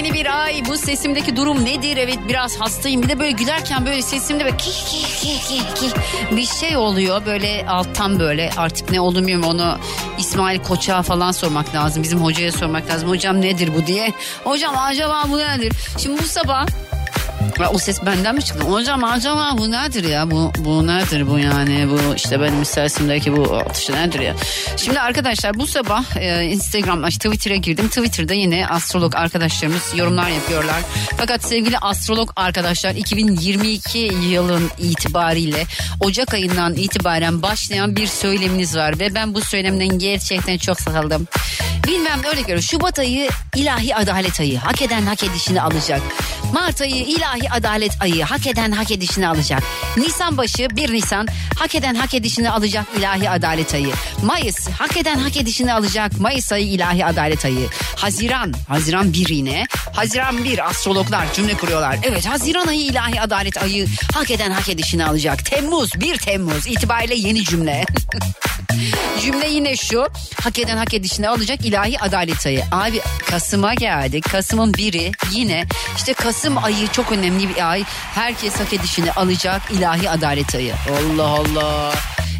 [0.00, 0.62] Yepyeni bir ay.
[0.68, 1.96] Bu sesimdeki durum nedir?
[1.96, 3.02] Evet biraz hastayım.
[3.02, 5.90] Bir de böyle gülerken böyle sesimde böyle kih kih kih kih kih
[6.36, 7.26] bir şey oluyor.
[7.26, 9.78] Böyle alttan böyle artık ne olduğunu bilmiyorum onu
[10.18, 12.02] İsmail Koç'a falan sormak lazım.
[12.02, 13.08] Bizim hocaya sormak lazım.
[13.08, 14.12] Hocam nedir bu diye.
[14.44, 15.72] Hocam acaba bu nedir?
[15.98, 16.66] Şimdi bu sabah
[17.60, 18.64] ya o ses benden mi çıktı?
[18.64, 20.30] Hocam acaba bu nedir ya?
[20.30, 21.88] Bu, bu nedir bu yani?
[21.90, 24.34] Bu işte benim sesimdeki bu atış nedir ya?
[24.76, 27.88] Şimdi arkadaşlar bu sabah e, Instagram, Twitter'a girdim.
[27.88, 30.80] Twitter'da yine astrolog arkadaşlarımız yorumlar yapıyorlar.
[31.18, 35.64] Fakat sevgili astrolog arkadaşlar 2022 yılın itibariyle
[36.00, 38.98] Ocak ayından itibaren başlayan bir söyleminiz var.
[38.98, 41.26] Ve ben bu söylemden gerçekten çok sıkıldım.
[41.86, 44.58] Bilmem öyle göre Şubat ayı ilahi adalet ayı.
[44.58, 46.00] Hak eden hak edişini alacak.
[46.52, 48.24] Mart ayı ilahi adalet ayı.
[48.24, 49.62] Hak eden hak edişini alacak.
[49.96, 51.28] Nisan başı 1 Nisan
[51.58, 53.92] hak eden hak edişini alacak ilahi adalet ayı.
[54.24, 57.68] Mayıs hak eden hak edişini alacak Mayıs ayı ilahi adalet ayı.
[57.96, 59.66] Haziran, Haziran 1 yine.
[59.92, 61.96] Haziran 1 astrologlar cümle kuruyorlar.
[62.02, 65.46] Evet Haziran ayı ilahi adalet ayı hak eden hak edişini alacak.
[65.46, 67.84] Temmuz 1 Temmuz itibariyle yeni cümle.
[69.22, 70.06] Cümle yine şu.
[70.42, 72.62] Hak eden hak edişini alacak ilahi adalet ayı.
[72.72, 74.24] Abi Kasım'a geldik.
[74.30, 77.84] Kasım'ın biri yine işte Kasım ayı çok önemli bir ay.
[78.14, 80.74] Herkes hak edişini alacak ilahi adalet ayı.
[80.90, 81.92] Allah Allah.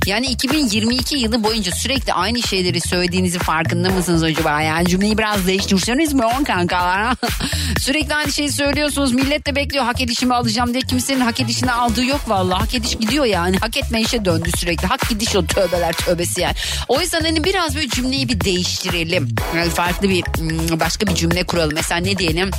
[0.06, 4.62] Yani 2022 yılı boyunca sürekli aynı şeyleri söylediğinizi farkında mısınız acaba?
[4.62, 7.14] Yani cümleyi biraz değiştirseniz mi on kankalar?
[7.80, 9.12] sürekli aynı şeyi söylüyorsunuz.
[9.12, 10.80] Millet de bekliyor hak edişimi alacağım diye.
[10.80, 12.60] Kimsenin hak edişini aldığı yok vallahi.
[12.60, 13.56] Hak ediş gidiyor yani.
[13.58, 14.86] Hak etme işe döndü sürekli.
[14.86, 16.54] Hak gidiş o tövbeler tövbesi yani.
[16.88, 19.28] O yüzden hani biraz böyle cümleyi bir değiştirelim.
[19.56, 21.74] Yani farklı bir hmm, başka bir cümle kuralım.
[21.74, 22.50] Mesela ne diyelim?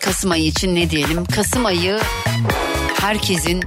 [0.00, 1.24] Kasım ayı için ne diyelim?
[1.24, 2.00] Kasım ayı
[3.00, 3.62] herkesin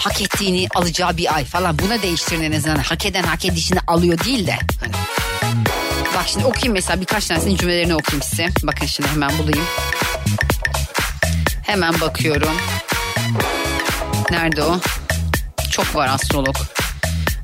[0.00, 1.78] hak ettiğini alacağı bir ay falan.
[1.78, 2.76] Buna değiştirin en azından.
[2.76, 4.58] Hak eden hak edişini alıyor değil de.
[4.80, 4.92] Hani.
[6.14, 8.48] Bak şimdi okuyayım mesela birkaç tanesinin cümlelerini okuyayım size.
[8.62, 9.66] Bakın şimdi hemen bulayım.
[11.66, 12.52] Hemen bakıyorum.
[14.30, 14.80] Nerede o?
[15.70, 16.56] Çok var astrolog.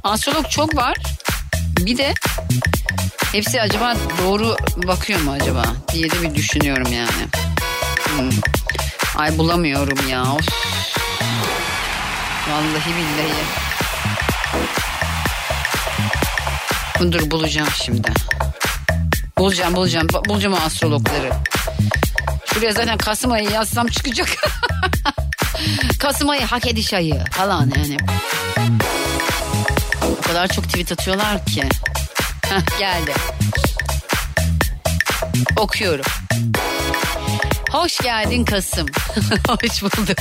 [0.05, 0.97] Astrolog çok var.
[1.81, 2.15] Bir de
[3.33, 7.29] hepsi acaba doğru bakıyor mu acaba diye de bir düşünüyorum yani.
[8.05, 8.31] Hmm.
[9.17, 10.23] Ay bulamıyorum ya.
[10.23, 10.76] Of.
[12.51, 13.67] Vallahi billahi.
[17.13, 18.13] Dur bulacağım şimdi.
[19.39, 20.09] Bulacağım bulacağım.
[20.29, 21.33] Bulacağım o astrologları.
[22.55, 24.29] Şuraya zaten Kasım ayı yazsam çıkacak.
[26.01, 27.97] Kasım ayı hak ediş ayı falan yani.
[30.19, 31.69] O kadar çok tweet atıyorlar ki.
[32.49, 33.13] Heh, geldi.
[35.57, 36.05] Okuyorum.
[37.77, 38.87] Hoş geldin Kasım.
[39.49, 40.19] Hoş bulduk.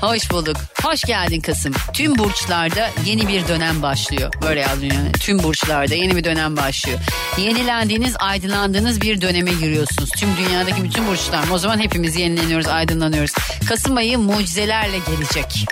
[0.00, 0.56] Hoş bulduk.
[0.82, 1.72] Hoş geldin Kasım.
[1.92, 4.32] Tüm burçlarda yeni bir dönem başlıyor.
[4.42, 5.12] Böyle yazıyor yani.
[5.12, 6.98] Tüm burçlarda yeni bir dönem başlıyor.
[7.38, 10.10] Yenilendiğiniz, aydınlandığınız bir döneme giriyorsunuz.
[10.10, 11.44] Tüm dünyadaki bütün burçlar.
[11.52, 13.32] O zaman hepimiz yenileniyoruz, aydınlanıyoruz.
[13.68, 15.66] Kasım ayı mucizelerle gelecek.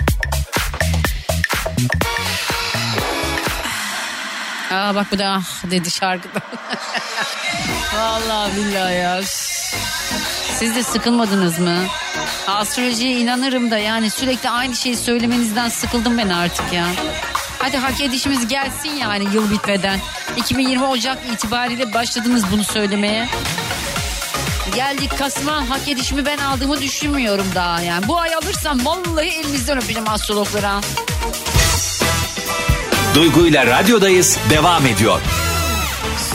[4.71, 6.39] Aa bak bu da ah dedi şarkıda.
[7.95, 9.21] Vallahi billahi ya.
[10.59, 11.77] Siz de sıkılmadınız mı?
[12.47, 16.87] Astrolojiye inanırım da yani sürekli aynı şeyi söylemenizden sıkıldım ben artık ya.
[17.59, 19.99] Hadi hak edişimiz gelsin yani yıl bitmeden.
[20.37, 23.29] 2020 Ocak itibariyle başladınız bunu söylemeye.
[24.75, 28.07] Geldik Kasım'a hak edişimi ben aldığımı düşünmüyorum daha yani.
[28.07, 30.81] Bu ay alırsam vallahi elinizden öpeceğim astrologlara.
[33.15, 35.21] Duygu ile radyodayız devam ediyor.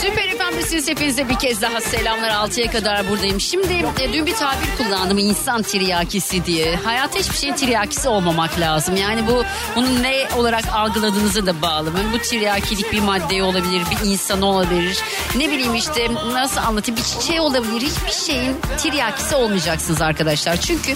[0.00, 3.40] Süper efendisiniz hepinize bir kez daha selamlar 6'ya kadar buradayım.
[3.40, 6.76] Şimdi e, dün bir tabir kullandım insan tiryakisi diye.
[6.76, 8.96] Hayatta hiçbir şeyin tiryakisi olmamak lazım.
[8.96, 9.44] Yani bu
[9.76, 11.90] bunun ne olarak algıladığınıza da bağlı.
[11.98, 14.98] Yani bu tiryakilik bir madde olabilir, bir insan olabilir.
[15.36, 17.86] Ne bileyim işte nasıl anlatayım bir çiçeği olabilir.
[17.86, 20.60] Hiçbir şeyin tiryakisi olmayacaksınız arkadaşlar.
[20.60, 20.94] Çünkü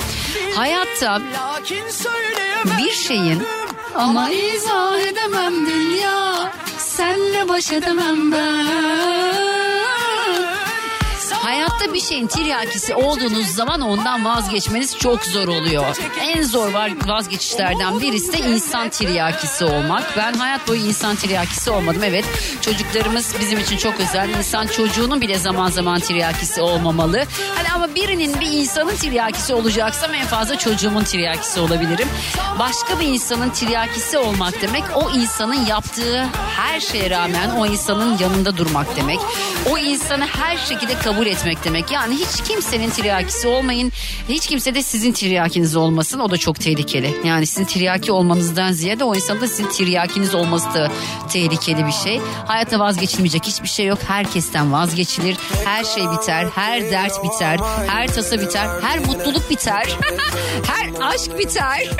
[0.56, 1.20] hayatta
[2.78, 3.42] bir şeyin
[3.98, 6.52] ama izah edemem dünya.
[6.78, 9.55] Senle baş edemem ben
[11.76, 15.96] Hayatta bir şeyin tiryakisi olduğunuz zaman ondan vazgeçmeniz çok zor oluyor.
[16.20, 20.16] En zor var vazgeçişlerden birisi de insan tiryakisi olmak.
[20.16, 22.02] Ben hayat boyu insan tiryakisi olmadım.
[22.04, 22.24] Evet
[22.60, 24.28] çocuklarımız bizim için çok özel.
[24.28, 27.24] İnsan çocuğunun bile zaman zaman tiryakisi olmamalı.
[27.56, 32.08] Hani ama birinin bir insanın tiryakisi olacaksam en fazla çocuğumun tiryakisi olabilirim.
[32.58, 36.26] Başka bir insanın tiryakisi olmak demek o insanın yaptığı
[36.66, 39.18] her şeye rağmen o insanın yanında durmak demek.
[39.70, 41.90] O insanı her şekilde kabul etmek demek.
[41.90, 43.92] Yani hiç kimsenin tiryakisi olmayın.
[44.28, 46.18] Hiç kimse de sizin tiryakiniz olmasın.
[46.18, 47.20] O da çok tehlikeli.
[47.24, 50.92] Yani sizin tiryaki olmanızdan ziyade o insanın da sizin tiryakiniz olması da
[51.28, 52.20] tehlikeli bir şey.
[52.46, 53.98] Hayatta vazgeçilmeyecek hiçbir şey yok.
[54.08, 55.36] Herkesten vazgeçilir.
[55.64, 56.46] Her şey biter.
[56.54, 57.60] Her dert biter.
[57.86, 58.68] Her tasa biter.
[58.82, 59.86] Her mutluluk biter.
[60.66, 61.90] her aşk biter.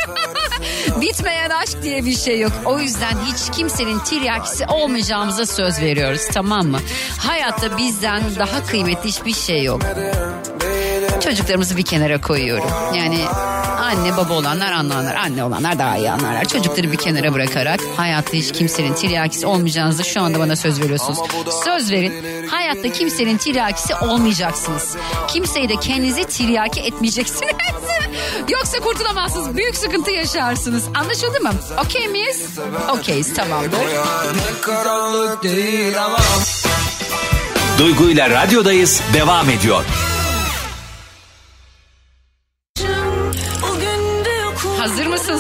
[1.01, 2.53] Bitmeyen aşk diye bir şey yok.
[2.65, 6.79] O yüzden hiç kimsenin tiryakisi olmayacağımıza söz veriyoruz tamam mı?
[7.19, 9.83] Hayatta bizden daha kıymetli hiçbir şey yok.
[11.27, 12.71] Çocuklarımızı bir kenara koyuyorum.
[12.95, 13.19] Yani
[13.81, 15.15] anne baba olanlar anlarlar.
[15.15, 16.45] Anne olanlar daha iyi anlarlar.
[16.45, 21.19] Çocukları bir kenara bırakarak hayatta hiç kimsenin tiryakisi olmayacağınızı şu anda bana söz veriyorsunuz.
[21.65, 22.47] Söz verin.
[22.47, 24.97] Hayatta kimsenin tiryakisi olmayacaksınız.
[25.29, 27.55] Kimseyi de kendinizi tiryaki etmeyeceksiniz.
[28.49, 29.57] Yoksa kurtulamazsınız.
[29.57, 30.85] Büyük sıkıntı yaşarsınız.
[30.95, 31.53] Anlaşıldı mı?
[31.85, 32.59] Okey miyiz?
[32.99, 33.79] Okeyiz tamamdır.
[37.79, 39.85] Duygu ile radyodayız devam ediyor.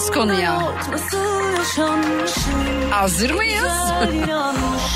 [0.06, 0.62] Mısınız konuya?
[2.90, 3.72] Hazır mıyız?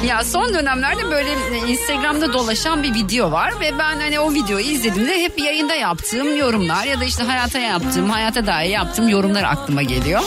[0.05, 1.33] ya son dönemlerde böyle
[1.69, 6.85] Instagram'da dolaşan bir video var ve ben hani o videoyu izlediğimde hep yayında yaptığım yorumlar
[6.85, 10.21] ya da işte hayata yaptığım, hayata dair yaptığım yorumlar aklıma geliyor.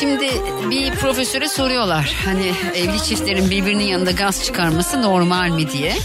[0.00, 0.30] Şimdi
[0.70, 5.96] bir profesöre soruyorlar hani evli çiftlerin birbirinin yanında gaz çıkarması normal mi diye.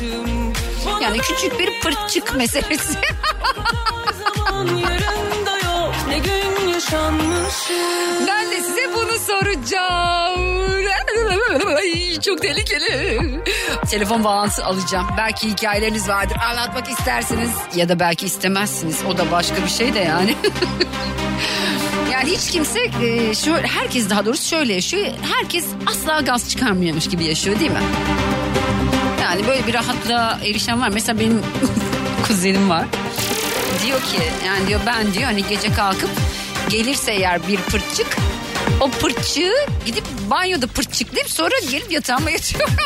[1.01, 2.97] Yani küçük bir pırtçık meselesi.
[8.27, 10.41] Ben de size bunu soracağım.
[11.77, 13.19] Ay, çok tehlikeli.
[13.89, 15.07] Telefon bağlantısı alacağım.
[15.17, 16.37] Belki hikayeleriniz vardır.
[16.49, 18.99] Anlatmak istersiniz ya da belki istemezsiniz.
[19.09, 20.35] O da başka bir şey de yani.
[22.11, 25.07] Yani hiç kimse e, şöyle herkes daha doğrusu şöyle yaşıyor.
[25.37, 27.81] Herkes asla gaz çıkarmıyormuş gibi yaşıyor değil mi?
[29.21, 30.89] Yani böyle bir rahatlığa erişen var.
[30.89, 31.41] Mesela benim
[32.27, 32.85] kuzenim var.
[33.85, 34.17] Diyor ki
[34.47, 36.09] yani diyor ben diyor hani gece kalkıp
[36.71, 38.17] gelirse eğer bir pırtçık
[38.81, 39.53] o pırtçığı
[39.85, 42.69] gidip banyoda pırtçıklayıp sonra gelip yatağıma yatıyor.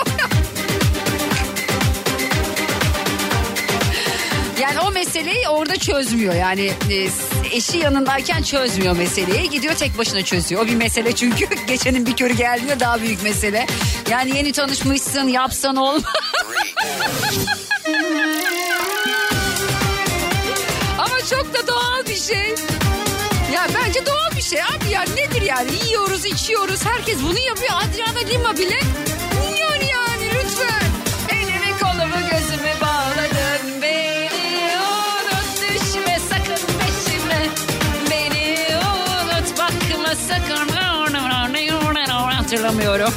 [4.61, 6.35] Yani o meseleyi orada çözmüyor.
[6.35, 7.09] Yani e,
[7.51, 9.49] eşi yanındayken çözmüyor meseleyi.
[9.49, 10.61] Gidiyor tek başına çözüyor.
[10.63, 13.67] O bir mesele çünkü gecenin bir körü geldiğinde daha büyük mesele.
[14.09, 16.03] Yani yeni tanışmışsın yapsan olmaz.
[20.97, 22.55] Ama çok da doğal bir şey.
[24.35, 28.79] Bir şey abi ya nedir yani yiyoruz içiyoruz herkes bunu yapıyor Adriana Lima bile
[29.47, 30.89] yiyor yani lütfen.
[31.29, 37.47] Elimi kolumu gözümü bağladın beni unut düşme sakın peşime
[38.11, 40.75] beni unut bakma sakın
[42.45, 43.13] hatırlamıyorum.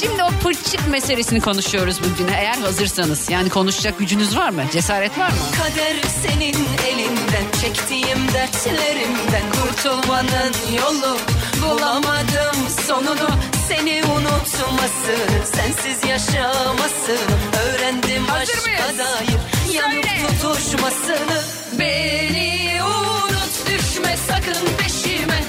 [0.00, 2.32] Şimdi o pırçık meselesini konuşuyoruz bugün.
[2.32, 4.62] Eğer hazırsanız yani konuşacak gücünüz var mı?
[4.72, 5.36] Cesaret var mı?
[5.58, 6.56] Kader senin
[6.88, 7.31] elinden
[7.62, 11.16] çektiğim dertlerimden kurtulmanın yolu
[11.62, 13.28] bulamadım sonunu.
[13.68, 18.98] Seni unutmasını sensiz yaşamasını öğrendim Hazır aşka mıyız?
[18.98, 20.26] dair yanıp Söyle.
[20.40, 21.42] tutuşmasını.
[21.78, 25.42] Beni unut düşme sakın peşime.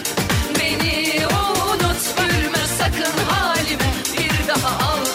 [0.60, 3.94] Beni unut gülme sakın halime.
[4.18, 5.12] Bir daha ağlamak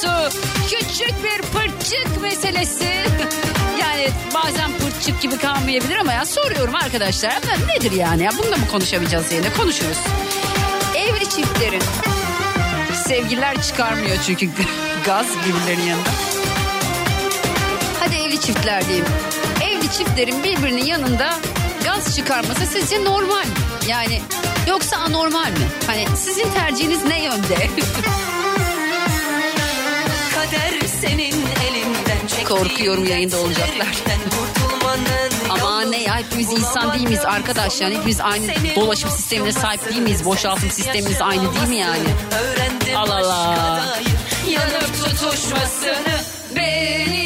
[0.00, 0.38] konusu
[0.70, 2.90] küçük bir pırçık meselesi.
[3.80, 9.32] Yani bazen pırçık gibi kalmayabilir ama ya soruyorum arkadaşlar nedir yani ya bununla mı konuşamayacağız
[9.32, 9.98] yine konuşuruz.
[10.96, 11.82] Evli çiftlerin
[13.06, 14.48] sevgililer çıkarmıyor çünkü
[15.06, 16.08] gaz birbirlerinin yanında.
[18.00, 19.06] Hadi evli çiftler diyeyim.
[19.64, 21.38] Evli çiftlerin birbirinin yanında
[21.84, 23.54] gaz çıkarması sizce normal mi?
[23.88, 24.22] Yani
[24.66, 25.68] yoksa anormal mi?
[25.86, 27.70] Hani sizin tercihiniz ne yönde?
[32.48, 33.96] Korkuyorum yayında olacaklar.
[35.50, 40.02] Ama ne ya hepimiz insan değil miyiz arkadaş yani hepimiz aynı dolaşım sistemine sahip değil
[40.02, 40.24] miyiz?
[40.24, 41.98] Boşaltım sistemimiz aynı değil mi yani?
[42.96, 43.98] Allah Allah.
[44.50, 46.20] yanıp tutuşmasını
[46.56, 47.19] beni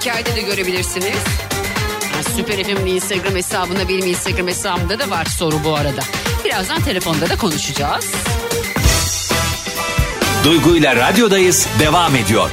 [0.00, 1.24] Hikayede de görebilirsiniz.
[2.14, 6.00] Ha, Süper FM'in Instagram hesabında benim Instagram hesabımda da var soru bu arada.
[6.44, 8.12] Birazdan telefonda da konuşacağız.
[10.44, 12.50] Duygu ile radyodayız devam ediyor.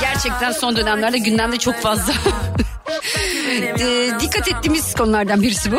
[0.00, 2.12] Gerçekten son dönemlerde gündemde çok fazla
[3.78, 5.78] e, dikkat ettiğimiz konulardan birisi bu.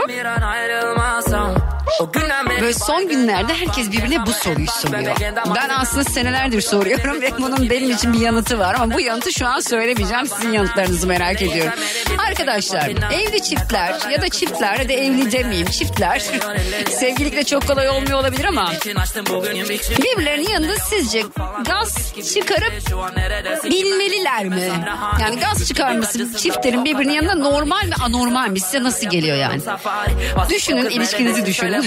[2.62, 5.16] Böyle son günlerde herkes birbirine bu soruyu soruyor.
[5.56, 9.48] Ben aslında senelerdir soruyorum ve bunun benim için bir yanıtı var ama bu yanıtı şu
[9.48, 10.28] an söylemeyeceğim.
[10.28, 11.74] Sizin yanıtlarınızı merak ediyorum.
[12.30, 16.20] Arkadaşlar evli çiftler ya da çiftler ya da evli demeyeyim çiftler
[16.92, 18.72] sevgilikle çok kolay olmuyor olabilir ama
[20.04, 21.24] birbirlerinin yanında sizce
[21.66, 22.74] gaz çıkarıp
[23.66, 24.70] bilmeliler mi?
[25.22, 28.60] Yani gaz çıkarması çiftlerin birbirinin yanında normal mi anormal mi?
[28.60, 29.62] Size nasıl geliyor yani?
[30.50, 31.85] Düşünün, ilişkinizi düşünün.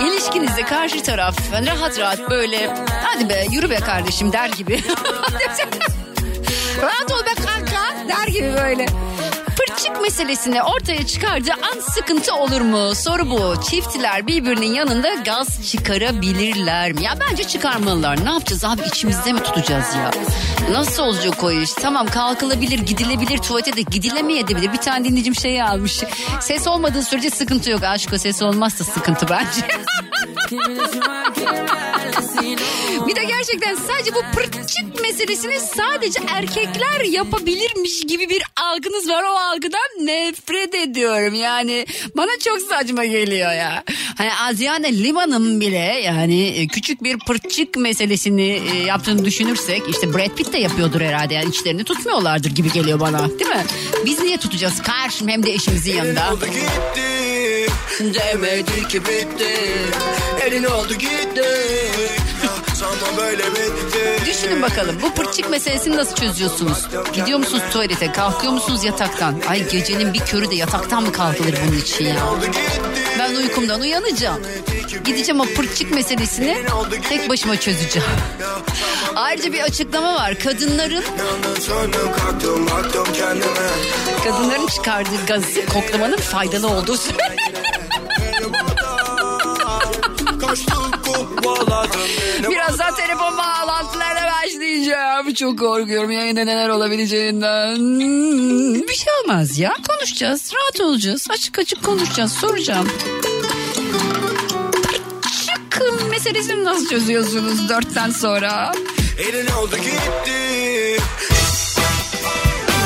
[0.00, 2.74] İlişkinizde karşı taraf rahat rahat böyle
[3.04, 4.82] hadi be yürü be kardeşim der gibi.
[6.82, 8.86] rahat ol be kanka der gibi böyle.
[9.76, 12.94] Pırçık meselesini ortaya çıkardığı an sıkıntı olur mu?
[12.94, 13.54] Soru bu.
[13.70, 17.04] Çiftler birbirinin yanında gaz çıkarabilirler mi?
[17.04, 18.24] Ya bence çıkarmalılar.
[18.24, 20.10] Ne yapacağız abi içimizde mi tutacağız ya?
[20.70, 21.72] Nasıl olacak o iş?
[21.72, 24.72] Tamam kalkılabilir, gidilebilir, tuvalete de gidilemeyebilir.
[24.72, 26.02] Bir tane dinleyicim şeyi almış.
[26.40, 27.82] Ses olmadığı sürece sıkıntı yok.
[27.84, 29.60] Aşk o ses olmazsa sıkıntı bence.
[33.06, 38.42] Bir de gerçekten sadece bu pırçık meselesini sadece erkekler yapabilirmiş gibi bir
[38.72, 39.22] algınız var.
[39.22, 41.34] O algıdan nefret ediyorum.
[41.34, 43.84] Yani bana çok saçma geliyor ya.
[44.18, 50.34] Hani Aziyane Liman'ın bile yani e, küçük bir pırçık meselesini e, yaptığını düşünürsek işte Brad
[50.36, 51.34] Pitt de yapıyordur herhalde.
[51.34, 53.28] Yani içlerini tutmuyorlardır gibi geliyor bana.
[53.38, 53.64] Değil mi?
[54.04, 56.34] Biz niye tutacağız karşım hem de eşimizin yanında?
[58.00, 59.54] Demedi ki bitti
[60.46, 61.44] Elin oldu gitti
[62.74, 63.85] Sanma böyle bitti
[64.26, 66.78] Düşünün bakalım bu pırçık meselesini nasıl çözüyorsunuz?
[67.12, 68.12] Gidiyor musunuz tuvalete?
[68.12, 69.34] Kalkıyor musunuz yataktan?
[69.48, 72.16] Ay gecenin bir körü de yataktan mı kalkılır bunun için ya?
[73.18, 74.42] Ben uykumdan uyanacağım.
[75.04, 76.56] Gideceğim o pırçık meselesini
[77.08, 78.08] tek başıma çözeceğim.
[79.16, 80.34] Ayrıca bir açıklama var.
[80.38, 81.04] Kadınların
[84.24, 87.45] kadınların çıkardığı gazı koklamanın faydalı olduğu söyleniyor.
[92.50, 95.34] Birazdan telefon bağlantılarına başlayacağım.
[95.34, 97.76] Çok korkuyorum yayında neler olabileceğinden.
[98.88, 99.74] Bir şey olmaz ya.
[99.88, 100.52] Konuşacağız.
[100.54, 101.26] Rahat olacağız.
[101.30, 102.32] Açık açık konuşacağız.
[102.32, 102.88] Soracağım.
[105.46, 108.72] Çıkın meselesini nasıl çözüyorsunuz dörtten sonra?
[109.18, 110.96] Elin oldu gitti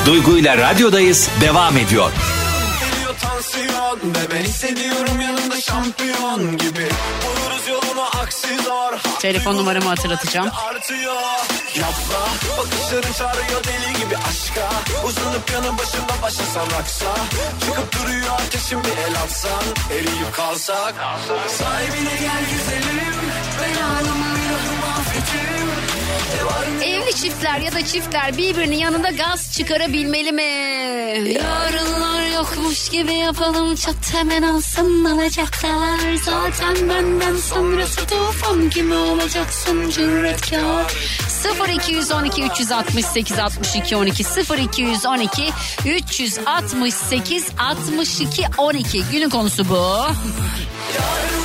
[0.05, 2.11] Duygu ile radyodayız devam ediyor.
[2.79, 6.87] Geliyor tansiyon Ve ben hissediyorum yanımda şampiyon gibi
[9.19, 10.49] Telefon numaramı hatırlatacağım.
[11.75, 14.69] Yapma Bakışların çağırıyor deli gibi aşka.
[15.07, 17.15] Uzanıp yanı başında başlasan aksa.
[17.65, 20.93] Çıkıp duruyor ateşin bir el atsan Eriyip kalsak.
[21.47, 23.13] Sahibine gel güzelim.
[23.61, 23.81] Ben
[24.99, 25.71] affetim
[26.83, 30.41] Evli çiftler ya da çiftler birbirinin yanında gaz çıkarabilmeli mi?
[31.33, 32.10] Yarınlar
[32.41, 36.15] yokmuş gibi yapalım çat hemen alsın alacaklar.
[36.25, 40.93] Zaten benden sonrası tufan gibi olacaksın cüretkar.
[41.73, 44.23] 0212 368 62 12
[44.63, 45.53] 0212
[45.85, 49.97] 368 62 12 günün konusu bu.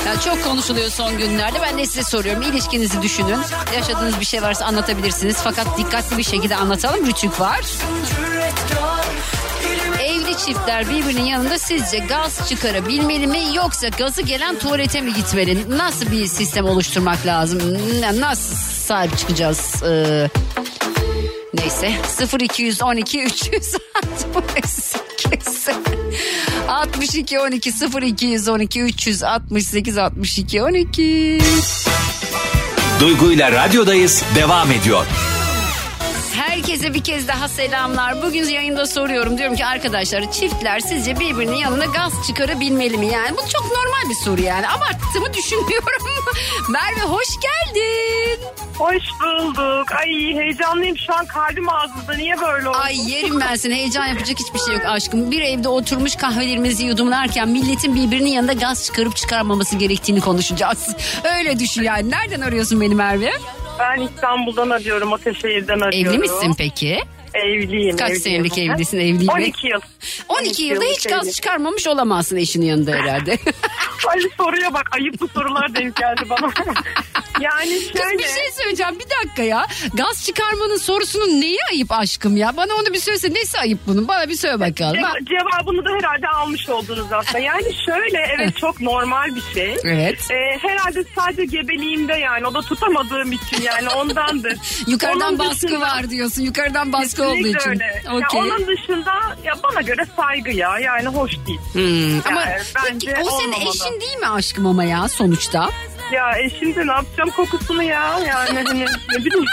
[0.07, 1.59] Yani çok konuşuluyor son günlerde.
[1.63, 2.43] Ben de size soruyorum.
[2.43, 3.39] İlişkinizi düşünün.
[3.75, 5.37] Yaşadığınız bir şey varsa anlatabilirsiniz.
[5.45, 7.07] Fakat dikkatli bir şekilde anlatalım.
[7.07, 7.61] Rütük var.
[10.39, 15.79] Çiftler birbirinin yanında sizce gaz çıkarabilmeli mi yoksa gazı gelen tuvalete mi gitmeli?
[15.79, 17.61] Nasıl bir sistem oluşturmak lazım?
[18.21, 18.55] Nasıl
[18.87, 19.83] sahip çıkacağız?
[19.83, 20.29] Ee,
[21.55, 21.93] neyse
[22.41, 24.95] 0212 368
[26.69, 27.71] 62 12
[28.03, 31.39] 0212 368 62 12
[33.01, 35.07] Duygu ile radyodayız devam ediyor.
[36.67, 38.23] Herkese bir kez daha selamlar.
[38.23, 39.39] Bugün yayında soruyorum.
[39.39, 43.07] Diyorum ki arkadaşlar çiftler sizce birbirinin yanına gaz çıkarabilmeli mi?
[43.07, 44.69] Yani bu çok normal bir soru yani.
[44.69, 46.07] Abarttığımı düşünmüyorum.
[46.69, 48.41] Merve hoş geldin.
[48.79, 49.93] Hoş bulduk.
[49.93, 52.15] Ay heyecanlıyım şu an kalbim ağzımda.
[52.17, 52.79] Niye böyle oldu?
[52.79, 55.31] Ay yerim ben seni heyecan yapacak hiçbir şey yok aşkım.
[55.31, 60.97] Bir evde oturmuş kahvelerimizi yudumlarken milletin birbirinin yanında gaz çıkarıp çıkarmaması gerektiğini konuşacağız.
[61.39, 62.11] Öyle düşün yani.
[62.11, 63.33] Nereden arıyorsun beni Merve?
[63.79, 65.13] Ben İstanbul'dan arıyorum.
[65.13, 66.11] Ataşehir'den arıyorum.
[66.13, 66.99] Evli misin peki?
[67.35, 67.97] Evliyim.
[67.97, 68.23] Kaç evliyim.
[68.23, 69.29] senelik evlisin evliyim?
[69.29, 69.81] 12 yıl.
[70.29, 73.39] 12 yılda yıllık hiç gaz çıkarmamış olamazsın eşinin yanında herhalde.
[74.07, 76.51] Ay soruya bak ayıp bu sorular denk geldi bana.
[77.41, 78.19] yani Kız şöyle.
[78.19, 79.67] bir şey söyleyeceğim bir dakika ya.
[79.95, 82.57] Gaz çıkarmanın sorusunun neyi ayıp aşkım ya?
[82.57, 84.09] Bana onu bir söylese nesi ayıp bunun?
[84.09, 85.03] Bana bir söyle bakalım.
[85.03, 87.39] Ha- Ce- cevabını da herhalde almış oldunuz aslında.
[87.39, 89.77] Yani şöyle evet çok normal bir şey.
[89.85, 90.31] Evet.
[90.31, 94.57] Ee, herhalde sadece gebeliğimde yani o da tutamadığım için yani ondandır.
[94.87, 96.43] Yukarıdan Onun baskı dışında- var diyorsun.
[96.43, 97.71] Yukarıdan baskı olduğu için.
[97.71, 98.03] öyle.
[98.07, 98.41] Ya Okey.
[98.41, 99.13] onun dışında
[99.45, 101.61] ya bana göre saygı ya yani hoş değil.
[101.73, 103.75] Hmm, Ama Yani peki bence o senin olmamalı.
[103.75, 105.71] eşin değil mi aşkım ama ya sonuçta?
[106.13, 108.81] Ya eşim de ne yapacağım kokusunu ya yani hani
[109.13, 109.45] ne bileyim.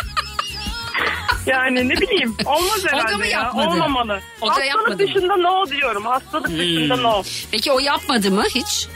[1.46, 3.68] Yani ne bileyim olmaz da herhalde mı ya yapmadı?
[3.68, 4.20] olmamalı.
[4.42, 5.00] O da Hastalık yapmadı mı?
[5.00, 7.24] dışında no diyorum hastalık dışında no.
[7.52, 8.88] Peki o yapmadı mı hiç?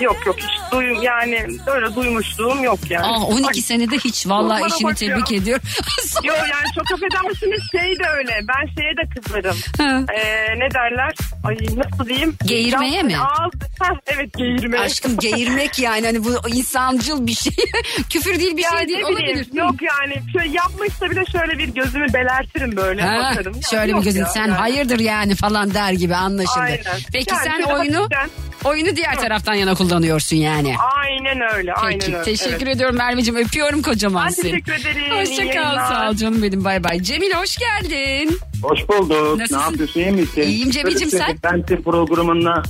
[0.00, 3.06] Yok yok hiç duyum yani öyle duymuşluğum yok yani.
[3.06, 4.26] Aa 12 Ay, senede hiç.
[4.26, 5.38] Vallahi eşini bak tebrik ya.
[5.38, 5.62] ediyorum.
[6.24, 8.32] Yok yani çok affedersiniz şey de öyle.
[8.48, 9.56] Ben şeye de kızarım.
[9.78, 10.12] Hı.
[10.14, 11.12] Ee, ne derler?
[11.44, 12.36] Ay nasıl diyeyim?
[12.46, 13.16] Geğirmeye Ya, mi?
[13.18, 14.82] Ağız, heh, evet geğirmeye.
[14.82, 17.52] Aşkım geğirmek yani hani bu insancıl bir şey.
[18.10, 19.28] Küfür değil bir Ya şey değil ne olabilir.
[19.28, 23.54] bileyim, Yok yani şöyle yapmışsa bile şöyle bir gözümü belertirim böyle Ha, bakarım.
[23.54, 24.52] Ya şöyle bir yok gözün ya, sen yani.
[24.52, 26.60] hayırdır yani falan der gibi anlaşıldı.
[26.60, 26.82] Aynen.
[27.12, 28.30] Peki Yani sen oyunu hafiften-
[28.64, 30.74] oyunu diğer taraftan yana kullanıyorsun yani.
[30.96, 31.72] Aynen öyle.
[31.72, 32.24] aynen Peki öyle.
[32.24, 32.76] teşekkür evet.
[32.76, 34.50] ediyorum Merveciğim öpüyorum kocaman Ben seni.
[34.50, 35.02] teşekkür ederim.
[35.12, 35.88] İyi Hoşça kal yayınlar.
[35.88, 37.00] sağ ol canım benim bay bay.
[37.02, 38.38] Cemil hoş geldin.
[38.62, 39.38] Hoş bulduk.
[39.38, 39.58] Nasılsın?
[39.60, 40.42] Ne yapıyorsun iyi misin?
[40.42, 41.38] İyiyim Cemil'cim, Şöyle sen?
[41.44, 42.62] Ben senin programına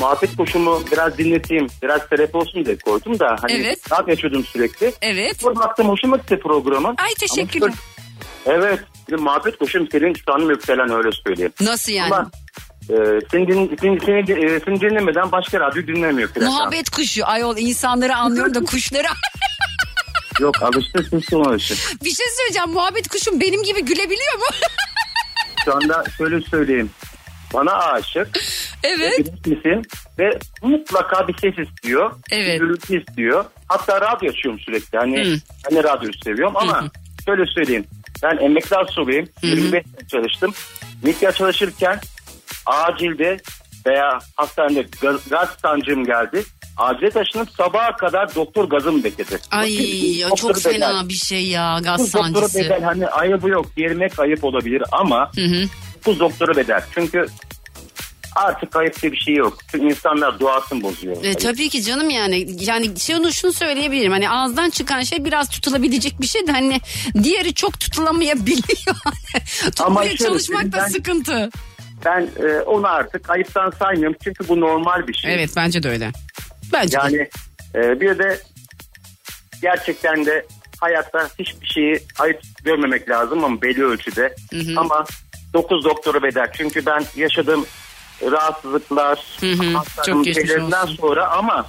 [0.00, 1.66] muhabbet kuşumu biraz dinleteyim.
[1.82, 3.36] Biraz terapi olsun diye koydum da.
[3.40, 3.92] Hani Evet.
[3.92, 4.92] rahat yaşıyordum sürekli.
[5.02, 5.40] Evet.
[5.40, 6.94] Sonra baktım hoşuma gitti programın.
[6.98, 7.72] Ay teşekkürler.
[8.46, 8.80] Evet.
[9.18, 11.52] Muhabbet kuşum senin sanım yükselen öyle söyleyeyim.
[11.60, 12.14] Nasıl yani?
[12.14, 12.30] Ama
[12.90, 12.94] e,
[13.30, 16.30] seni, din, seni, seni, e, seni dinlemeden başka radyo dinlemiyor.
[16.34, 16.48] Hanım.
[16.48, 17.26] Muhabbet kuşu.
[17.26, 19.08] Ayol insanları anlıyorum da kuşları...
[20.40, 21.74] Yok alıştı sesi ona alıştı.
[22.04, 22.70] bir şey söyleyeceğim.
[22.70, 24.44] Muhabbet kuşum benim gibi gülebiliyor mu?
[25.64, 26.90] Şu anda şöyle söyleyeyim.
[27.54, 28.28] Bana aşık.
[28.82, 29.46] evet.
[29.46, 29.82] misin
[30.18, 32.12] ve mutlaka bir ses istiyor.
[32.30, 32.60] Evet.
[32.60, 33.44] Bir gürültü istiyor.
[33.68, 34.98] Hatta radyo açıyorum sürekli.
[34.98, 35.36] Hani Hı.
[35.70, 36.84] ben de radyoyu seviyorum ama
[37.24, 37.84] şöyle söyleyeyim.
[38.22, 39.28] Ben emekli asubiyim.
[39.42, 40.54] 25 sene çalıştım.
[41.02, 42.00] Mikya çalışırken
[42.68, 43.36] acilde
[43.86, 46.44] veya hastanede gaz, gaz sancım geldi.
[46.76, 49.38] Acile taşınıp sabaha kadar doktor gazımı bekledi.
[49.50, 49.74] Ay
[50.18, 51.08] ya Doktoru çok fena bedel.
[51.08, 52.58] bir şey ya gaz Bu sancısı.
[52.58, 53.66] bedel hani ayıbı yok.
[53.76, 55.64] Yermek ayıp olabilir ama Hı hı.
[56.06, 56.80] bu doktoru bedel.
[56.94, 57.26] Çünkü
[58.36, 59.58] artık ayıp diye bir şey yok.
[59.70, 61.24] Çünkü insanlar duasını bozuyor.
[61.24, 66.20] E, tabii ki canım yani yani şunu şunu söyleyebilirim hani ağızdan çıkan şey biraz tutulabilecek
[66.20, 66.80] bir şey de hani
[67.22, 68.60] diğeri çok tutulamayabiliyor.
[69.76, 71.50] Tutmaya şöyle çalışmak da söyleyeyim, ben- sıkıntı.
[72.04, 75.34] Ben e, onu artık ayıptan saymıyorum çünkü bu normal bir şey.
[75.34, 76.10] Evet bence de öyle.
[76.72, 77.02] Bence de.
[77.02, 77.28] Yani
[77.74, 78.40] e, bir de
[79.62, 80.46] gerçekten de
[80.80, 84.34] hayatta hiçbir şeyi ayıp görmemek lazım ama belli ölçüde.
[84.76, 85.04] Ama
[85.54, 86.52] 9 doktoru bedel.
[86.56, 87.66] Çünkü ben yaşadığım
[88.22, 90.96] rahatsızlıklar, Hı hı, çok geçmiş şeylerinden olsun.
[90.96, 91.66] sonra ama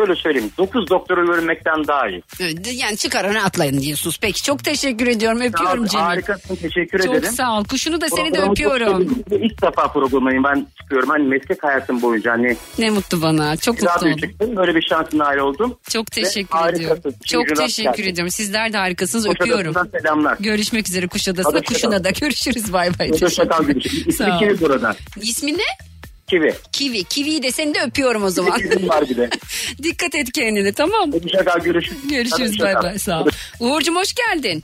[0.00, 2.22] şöyle söyleyeyim 9 doktoru görmekten daha iyi.
[2.40, 4.18] Evet, Yani çıkarana atlayın diyorsunuz.
[4.20, 5.40] Peki çok teşekkür ediyorum.
[5.40, 6.04] Öpüyorum Cemil.
[6.04, 7.32] Harikasın teşekkür Çok ederim.
[7.32, 7.64] sağ ol.
[7.64, 9.22] Kuşunu da seni de çok öpüyorum.
[9.30, 11.08] İlk defa programayım ben çıkıyorum.
[11.08, 13.56] Hani meslek hayatım boyunca hani Ne mutlu bana.
[13.56, 14.16] Çok mutlu oldum.
[14.16, 14.56] çıktım.
[14.56, 15.74] Böyle bir şansın nail oldum.
[15.90, 16.84] Çok teşekkür harikasın.
[16.84, 17.14] ediyorum.
[17.26, 18.10] Çok teşekkür geldin.
[18.12, 18.30] ediyorum.
[18.30, 19.26] Sizler de harikasınız.
[19.26, 19.74] Öpüyorum.
[20.02, 20.36] Selamlar.
[20.40, 21.34] Görüşmek üzere hoşça
[21.74, 22.72] Kuşuna da görüşürüz.
[22.72, 23.10] Bay bay.
[23.20, 24.16] Hoşça kal Teşekkür görüşürüz.
[24.16, 24.38] Sağ İsmi ol.
[24.38, 24.94] Kivi buradan.
[25.22, 25.89] İsmin ne?
[26.30, 26.54] Kivi.
[26.72, 27.04] Kivi.
[27.04, 28.58] Kivi'yi de seni de öpüyorum o zaman.
[28.58, 29.30] Kivim var bir de.
[29.82, 31.12] Dikkat et kendine tamam.
[31.12, 31.98] Hoşça kal görüşürüz.
[32.04, 33.28] Hadi Görüşürüz bay bay sağ ol.
[33.60, 34.62] Uğur'cum hoş geldin.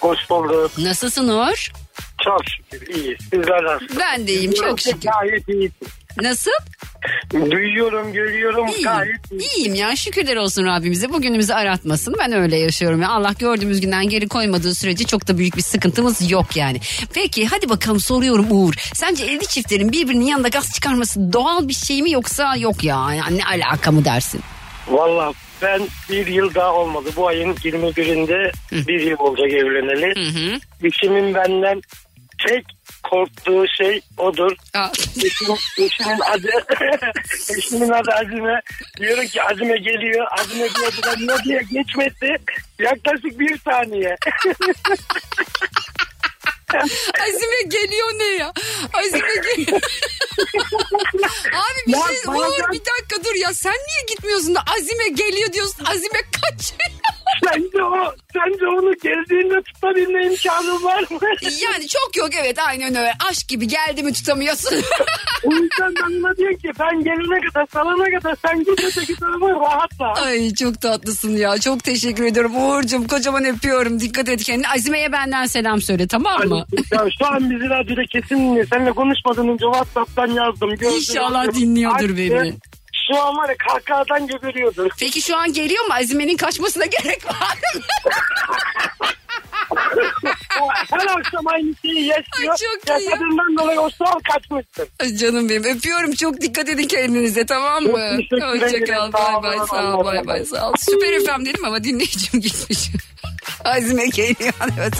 [0.00, 0.70] Hoş bulduk.
[0.78, 1.72] Nasılsın Uğur?
[2.24, 3.18] Çok şükür iyiyiz.
[3.20, 4.00] Sizler nasılsınız?
[4.00, 5.00] Ben de iyiyim çok şükür.
[5.00, 5.88] Gayet iyisin.
[6.22, 6.50] Nasıl?
[7.50, 8.68] Duyuyorum, görüyorum.
[8.68, 8.82] İyiyim.
[8.84, 9.56] Gayet iyi.
[9.56, 11.12] İyiyim ya şükürler olsun Rabbimize.
[11.12, 12.14] Bugünümüzü aratmasın.
[12.18, 13.08] Ben öyle yaşıyorum ya.
[13.08, 16.80] Allah gördüğümüz günden geri koymadığı sürece çok da büyük bir sıkıntımız yok yani.
[17.14, 18.74] Peki hadi bakalım soruyorum Uğur.
[18.94, 23.14] Sence evli çiftlerin birbirinin yanında gaz çıkarması doğal bir şey mi yoksa yok ya?
[23.14, 24.40] Yani ne alaka mı dersin?
[24.88, 25.32] Valla
[25.62, 27.08] ben bir yıl daha olmadı.
[27.16, 30.14] Bu ayın 21'inde bir yıl olacak evleneli.
[30.14, 30.60] Hı hı.
[30.86, 31.82] Eşimin benden
[32.46, 32.64] tek
[33.10, 34.52] korktuğu şey odur.
[35.24, 36.50] Eşimin, eşimin adı
[37.58, 38.60] eşimin adı Azime.
[38.98, 40.26] Diyorum ki Azime geliyor.
[40.40, 42.36] Azime diyor bu ne diye geçmedi.
[42.78, 44.16] Yaklaşık bir saniye.
[47.20, 48.52] Azime geliyor ne ya?
[48.94, 49.80] Azime geliyor.
[51.52, 55.08] Abi bir Ya şey bazen- Uğur bir dakika dur ya sen niye gitmiyorsun da Azime
[55.08, 56.72] geliyor diyorsun Azime kaç.
[57.44, 61.18] Sence o sence onu geldiğinde tutabilme imkanın var mı?
[61.62, 63.12] Yani çok yok evet aynen öyle.
[63.30, 64.76] Aşk gibi geldi mi tutamıyorsun.
[65.44, 69.50] o yüzden ben ona diyorum ki ben gelene kadar salana kadar sen git öteki tarafa
[69.50, 70.12] rahatla.
[70.22, 71.58] Ay çok tatlısın ya.
[71.58, 72.52] Çok teşekkür ediyorum.
[72.56, 74.00] Uğur'cum kocaman öpüyorum.
[74.00, 74.68] Dikkat et kendine.
[74.68, 76.66] Azime'ye benden selam söyle tamam mı?
[76.92, 80.70] ya şu an bizi radyoda kesin seninle konuşmadan önce Whatsapp'tan yazdım.
[80.70, 82.16] Gördüm, İnşallah dinliyordur Açtı.
[82.16, 82.54] beni.
[83.12, 84.90] Şu an var ya kahkahadan geberiyordur.
[84.98, 85.94] Peki şu an geliyor mu?
[85.94, 87.80] Azime'nin kaçmasına gerek var mı?
[90.90, 92.50] Her akşam aynı şeyi yaşıyor.
[92.50, 93.04] Ay, çok iyi.
[93.04, 94.88] Yaşadığından dolayı o an kaçmıştır.
[95.00, 98.18] Ay Canım benim öpüyorum çok dikkat edin kendinize tamam mı?
[98.30, 100.74] Hoşçakal bay Sağ bay sağ ol bay bay sağ ol.
[100.78, 102.90] Süper efem dedim ama dinleyicim gitmiş.
[103.64, 104.94] Azime geliyor evet.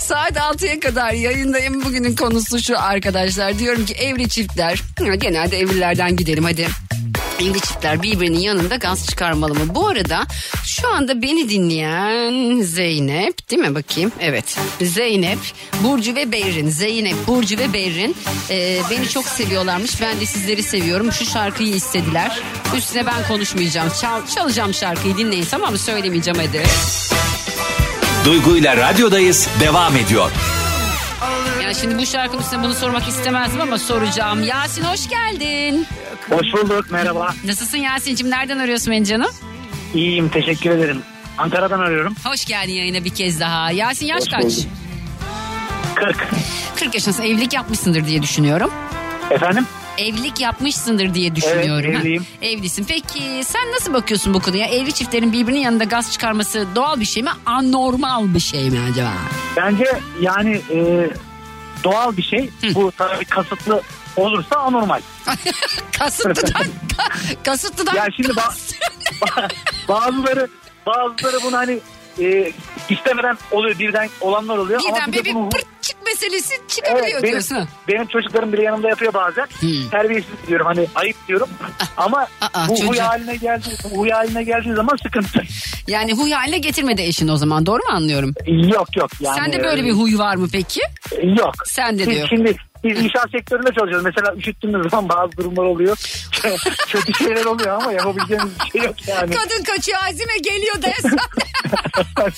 [0.00, 1.84] Saat 6'ya kadar yayındayım.
[1.84, 3.58] Bugünün konusu şu arkadaşlar.
[3.58, 4.82] Diyorum ki evli çiftler
[5.18, 6.66] genelde evlilerden gidelim hadi.
[7.40, 9.74] Evli çiftler birbirinin yanında gaz çıkarmalı mı?
[9.74, 10.26] Bu arada
[10.64, 14.12] şu anda beni dinleyen Zeynep değil mi bakayım?
[14.20, 15.38] Evet Zeynep,
[15.82, 16.68] Burcu ve Berrin.
[16.70, 18.16] Zeynep, Burcu ve Berrin
[18.50, 20.00] e, beni çok seviyorlarmış.
[20.00, 21.12] Ben de sizleri seviyorum.
[21.12, 22.40] Şu şarkıyı istediler.
[22.76, 23.88] Üstüne ben konuşmayacağım.
[24.00, 25.78] Çal, çalacağım şarkıyı dinleyin tamam mı?
[25.78, 26.62] Söylemeyeceğim hadi.
[28.24, 30.30] Duygu ile radyodayız devam ediyor.
[31.62, 34.42] Yani şimdi bu şarkının üstüne bunu sormak istemezdim ama soracağım.
[34.42, 35.86] Yasin hoş geldin.
[36.28, 37.34] Hoş bulduk merhaba.
[37.44, 38.30] Nasılsın Yasin'cim?
[38.30, 39.30] Nereden arıyorsun beni canım?
[39.94, 41.02] İyiyim teşekkür ederim.
[41.38, 42.14] Ankara'dan arıyorum.
[42.24, 43.70] Hoş geldin yayına bir kez daha.
[43.70, 44.42] Yasin yaş Hoş kaç?
[44.44, 44.56] bulduk.
[45.94, 46.16] 40.
[46.76, 47.22] 40 yaşındasın.
[47.22, 48.70] Evlilik yapmışsındır diye düşünüyorum.
[49.30, 49.66] Efendim?
[49.98, 51.94] Evlilik yapmışsındır diye düşünüyorum.
[51.94, 52.00] ha.
[52.00, 52.26] evliyim.
[52.42, 52.84] Evlisin.
[52.88, 54.66] Peki sen nasıl bakıyorsun bu konuya?
[54.66, 57.30] Evli çiftlerin birbirinin yanında gaz çıkarması doğal bir şey mi?
[57.46, 59.12] Anormal bir şey mi acaba?
[59.56, 59.84] Bence
[60.20, 61.10] yani e,
[61.84, 62.50] doğal bir şey.
[62.74, 63.82] Bu tabii kasıtlı
[64.16, 65.00] olursa anormal.
[65.98, 66.66] kasıtlıdan,
[67.44, 68.74] kasıtlıdan Ya şimdi ba-
[69.20, 69.50] ba-
[69.88, 70.48] bazıları
[70.86, 71.78] bazıları bunu hani
[72.18, 72.52] e,
[72.88, 74.80] istemeden oluyor birden olanlar oluyor.
[74.80, 75.79] birden ama bir de bir bunu- pırtçık
[76.10, 77.68] meselesi çıkabiliyor Evet, benim, diyorsun.
[77.88, 79.46] benim çocuklarım bile yanımda yapıyor bazen.
[79.60, 79.90] Hmm.
[79.90, 81.48] Terbiyesiz diyorum hani ayıp diyorum.
[81.96, 85.42] Ama Aa, bu huy haline geldi huy haline geldiği zaman sıkıntı.
[85.86, 88.34] Yani huy haline getirmedi eşin o zaman doğru mu anlıyorum?
[88.46, 89.36] Yok yok yani.
[89.36, 90.80] Sende böyle bir huy var mı peki?
[91.22, 91.54] Yok.
[91.64, 92.28] Sende de yok.
[92.28, 94.04] Şimdi biz inşaat sektöründe çalışıyoruz.
[94.04, 95.96] Mesela üşüttüğümüz zaman bazı durumlar oluyor.
[96.88, 99.34] Kötü şeyler oluyor ama yapabileceğimiz bir şey yok yani.
[99.34, 100.74] Kadın kaçıyor Azime geliyor.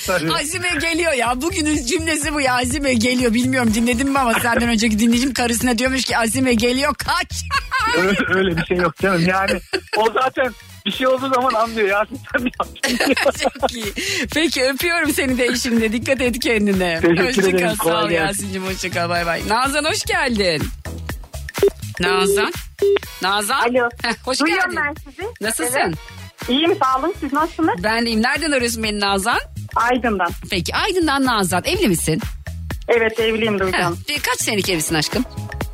[0.07, 0.33] Tabii.
[0.41, 1.43] Azime geliyor ya.
[1.43, 2.55] Bugünün cümlesi bu ya.
[2.55, 3.35] Azime geliyor.
[3.35, 7.45] Bilmiyorum dinledin mi ama senden önceki dinleyicim karısına diyormuş ki Azime geliyor kaç.
[7.99, 9.25] öyle, öyle bir şey yok canım.
[9.27, 9.61] Yani
[9.97, 10.53] o zaten
[10.87, 11.89] bir şey olduğu zaman anlıyor.
[11.89, 13.15] Ya sen mi yaptın?
[13.61, 13.93] Çok iyi.
[14.35, 15.93] Peki öpüyorum seni de eşimle.
[15.93, 17.01] Dikkat et kendine.
[17.01, 17.77] Teşekkür Hoşça ederim, kal.
[17.77, 18.11] kolay Sağ ol.
[18.11, 18.67] Yasin'cim.
[18.67, 19.09] Hoşça kal.
[19.09, 19.43] Bay bay.
[19.49, 20.63] Nazan hoş geldin.
[22.01, 22.53] Nazan.
[23.23, 23.59] Nazan.
[23.69, 23.89] Alo.
[24.03, 24.95] Heh, hoş Duyuyorum geldin.
[25.07, 25.29] ben sizi.
[25.41, 25.79] Nasılsın?
[25.79, 25.95] Evet.
[26.49, 27.15] İyiyim sağ olun.
[27.21, 27.75] Siz nasılsınız?
[27.83, 28.23] Ben deyim.
[28.23, 29.39] Nereden arıyorsun beni Nazan?
[29.77, 30.31] Aydın'dan.
[30.51, 31.63] Peki Aydın'dan Nazan.
[31.65, 32.21] Evli misin?
[32.89, 33.99] Evet evliyim Duygu Hanım.
[34.31, 35.25] kaç senelik evlisin aşkım?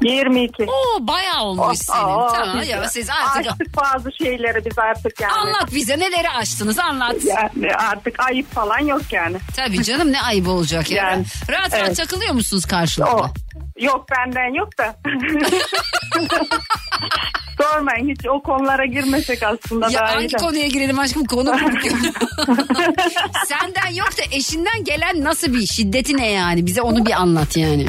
[0.02, 0.62] 22.
[0.62, 1.98] Oo bayağı olmuş senin.
[1.98, 5.32] Aa, tamam biz ya siz artık Açtık bazı şeyleri biz artık yani.
[5.32, 7.16] anlat bize neleri açtınız anlat.
[7.24, 9.36] Yani artık ayıp falan yok yani.
[9.56, 10.96] Tabii canım ne ayıp olacak ya.
[10.96, 11.96] Yani, rahat rahat evet.
[11.96, 13.12] takılıyor musunuz karşılıklı?
[13.12, 13.30] O.
[13.78, 14.96] Yok benden yok da.
[17.62, 19.86] Sormayın hiç o konulara girmesek aslında.
[19.86, 20.36] Ya daha hangi de.
[20.36, 21.50] konuya girelim aşkım konu.
[23.46, 27.86] Senden yok da eşinden gelen nasıl bir şiddeti ne yani bize onu bir anlat yani.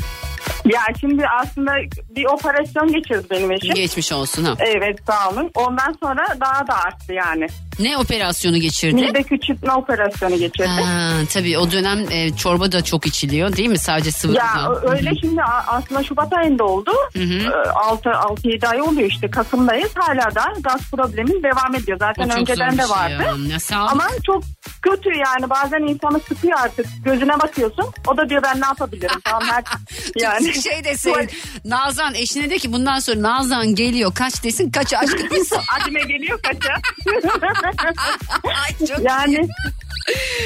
[0.73, 1.71] Ya şimdi aslında
[2.10, 3.73] bir operasyon geçirdi benim eşim.
[3.73, 4.53] Geçmiş olsun ha.
[4.60, 5.51] Evet sağ olun.
[5.55, 7.47] Ondan sonra daha da arttı yani.
[7.79, 8.95] Ne operasyonu geçirdi?
[8.95, 10.67] Mide küçültme operasyonu geçirdi.
[10.67, 13.77] Ha, tabii o dönem e, çorba da çok içiliyor değil mi?
[13.77, 14.33] Sadece sıvı.
[14.33, 16.91] Ya ö- öyle şimdi a- aslında Şubat ayında oldu.
[17.13, 17.39] Hı hı.
[17.69, 19.91] 6-7 ay oluyor işte Kasım'dayız.
[19.95, 21.97] Hala da gaz problemi devam ediyor.
[21.99, 23.23] Zaten önceden de vardı.
[23.49, 23.57] Ya.
[23.71, 24.43] Ya Ama çok
[24.81, 26.85] kötü yani bazen insanı sıkıyor artık.
[27.05, 27.85] Gözüne bakıyorsun.
[28.07, 29.19] O da diyor ben ne yapabilirim?
[29.23, 29.63] tamam her
[30.15, 30.61] yani.
[30.63, 31.29] şey desin
[31.65, 35.19] Nazan eşine de ki bundan sonra Nazan geliyor kaç desin kaç aşkım.
[35.81, 36.73] Acime geliyor kaça.
[38.43, 39.47] Ay çok yani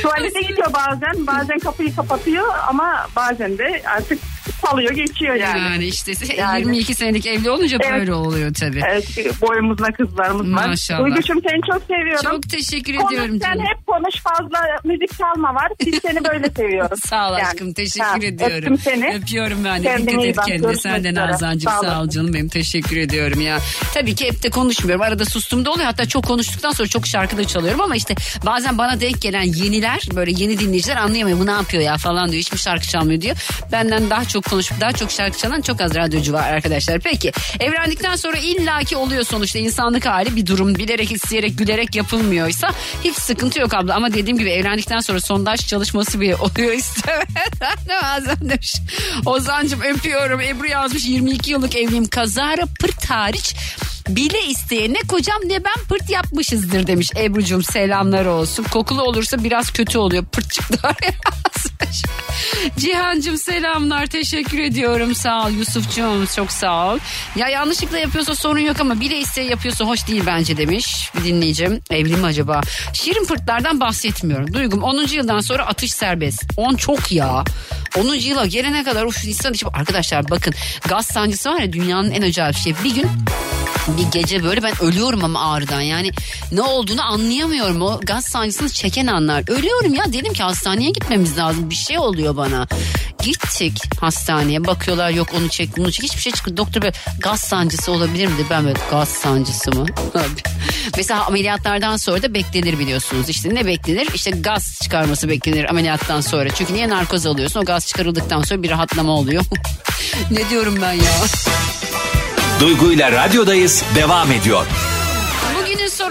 [0.01, 1.27] tuvalete gidiyor bazen.
[1.27, 4.19] Bazen kapıyı kapatıyor ama bazen de artık
[4.65, 5.60] salıyor geçiyor yani.
[5.60, 6.60] Yani işte Yani.
[6.60, 7.99] 22 senelik evli olunca Evet.
[7.99, 8.82] böyle oluyor tabii.
[8.91, 10.67] Evet boyumuzda kızlarımız var.
[10.67, 10.99] Maşallah.
[10.99, 12.32] Duygucuğum seni çok seviyorum.
[12.32, 13.65] Çok teşekkür Konuş ediyorum sen canım.
[13.65, 15.67] hep konuş fazla müzik çalma var.
[15.86, 16.99] Biz seni böyle seviyoruz.
[17.06, 17.47] Sağ ol Yani.
[17.47, 18.56] aşkım teşekkür Ha, ediyorum.
[18.56, 19.15] Öptüm seni.
[19.15, 19.88] Öpüyorum ben de.
[19.88, 20.76] Kendine Dikkat et kendine.
[20.76, 21.13] Sen de.
[21.13, 23.60] Nazancığım Sağ sağ, ol canım benim teşekkür ediyorum ya.
[23.93, 25.02] Tabii ki hep de konuşmuyorum.
[25.02, 25.86] Arada sustuğumda oluyor.
[25.86, 29.99] Hatta çok konuştuktan sonra çok şarkı da çalıyorum ama işte bazen bana denk gelen yeniler
[30.15, 31.39] böyle yeni dinleyiciler anlayamıyor.
[31.39, 32.39] Bu ne yapıyor ya falan diyor.
[32.39, 33.36] Hiçbir şarkı çalmıyor diyor.
[33.71, 36.99] Benden daha çok konuşup daha çok şarkı çalan çok az radyocu var arkadaşlar.
[36.99, 40.75] Peki evlendikten sonra illaki oluyor sonuçta insanlık hali bir durum.
[40.75, 42.71] Bilerek isteyerek gülerek yapılmıyorsa
[43.03, 43.95] hiç sıkıntı yok abla.
[43.95, 47.77] Ama dediğim gibi evlendikten sonra sondaj çalışması bir oluyor istemeden.
[48.03, 48.75] Bazen demiş.
[49.25, 50.41] Ozancım öpüyorum.
[50.41, 52.07] Ebru yazmış 22 yıllık evliyim.
[52.07, 53.55] Kazara pırt hariç
[54.09, 58.63] bile isteye ne kocam ne ben pırt yapmışızdır demiş Ebru'cum selamlar olsun.
[58.63, 62.03] Kokulu olursa biraz kötü oluyor pırtçıklar yazmış.
[62.77, 66.99] Cihancım selamlar teşekkür ediyorum sağ ol Yusufcuğum çok sağ ol.
[67.35, 71.81] Ya yanlışlıkla yapıyorsa sorun yok ama bile isteye yapıyorsa hoş değil bence demiş bir dinleyicim.
[71.89, 72.61] Evli mi acaba?
[72.93, 74.53] Şirin pırtlardan bahsetmiyorum.
[74.53, 75.07] Duygum 10.
[75.07, 76.43] yıldan sonra atış serbest.
[76.57, 77.43] 10 çok ya.
[77.97, 78.13] 10.
[78.13, 80.53] yıla gelene kadar uf insan içi arkadaşlar bakın
[80.89, 82.73] gaz sancısı var ya dünyanın en acayip şey.
[82.83, 83.07] Bir gün
[83.87, 85.81] bir gece böyle ben ölüyorum ama ağrıdan.
[85.81, 86.11] Yani
[86.51, 87.81] ne olduğunu anlayamıyorum.
[87.81, 89.43] O gaz sancısını çeken anlar.
[89.49, 90.13] Ölüyorum ya.
[90.13, 91.69] Dedim ki hastaneye gitmemiz lazım.
[91.69, 92.67] Bir şey oluyor bana.
[93.23, 94.65] Gittik hastaneye.
[94.65, 96.05] Bakıyorlar yok onu çek bunu çek.
[96.05, 98.33] Hiçbir şey çıkıyor doktor böyle gaz sancısı olabilir mi?
[98.37, 98.47] Dedi.
[98.49, 99.85] Ben böyle gaz sancısı mı?
[100.97, 103.29] Mesela ameliyatlardan sonra da beklenir biliyorsunuz.
[103.29, 104.07] İşte ne beklenir?
[104.13, 106.49] İşte gaz çıkarması beklenir ameliyattan sonra.
[106.49, 107.59] Çünkü niye narkoz alıyorsun?
[107.59, 109.43] O gaz çıkarıldıktan sonra bir rahatlama oluyor.
[110.31, 111.11] Ne diyorum ben ya
[112.63, 114.65] Duygu ile radyodayız devam ediyor.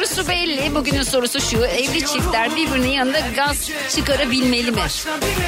[0.03, 0.75] Sorusu belli.
[0.75, 1.65] Bugünün sorusu şu.
[1.65, 4.81] Evli çiftler birbirinin yanında gaz çıkarabilmeli mi?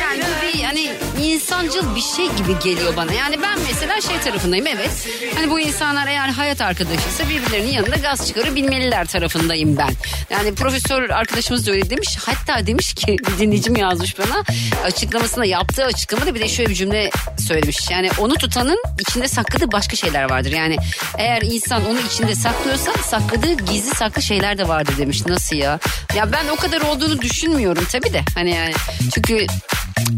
[0.00, 3.12] Yani bu bir hani insancıl bir şey gibi geliyor bana.
[3.12, 5.08] Yani ben mesela şey tarafındayım evet.
[5.34, 9.90] Hani bu insanlar eğer hayat arkadaşıysa birbirlerinin yanında gaz çıkarabilmeliler tarafındayım ben.
[10.30, 12.18] Yani profesör arkadaşımız da öyle demiş.
[12.26, 14.44] Hatta demiş ki bir dinleyicim yazmış bana.
[14.84, 17.10] Açıklamasında yaptığı açıklamada bir de şöyle bir cümle
[17.46, 17.90] söylemiş.
[17.90, 20.52] Yani onu tutanın içinde sakladığı başka şeyler vardır.
[20.52, 20.76] Yani
[21.18, 25.26] eğer insan onu içinde saklıyorsa sakladığı gizli saklı şeyler de vardır demiş.
[25.26, 25.78] Nasıl ya?
[26.16, 28.22] Ya ben o kadar olduğunu düşünmüyorum tabii de.
[28.34, 28.74] Hani yani
[29.14, 29.46] çünkü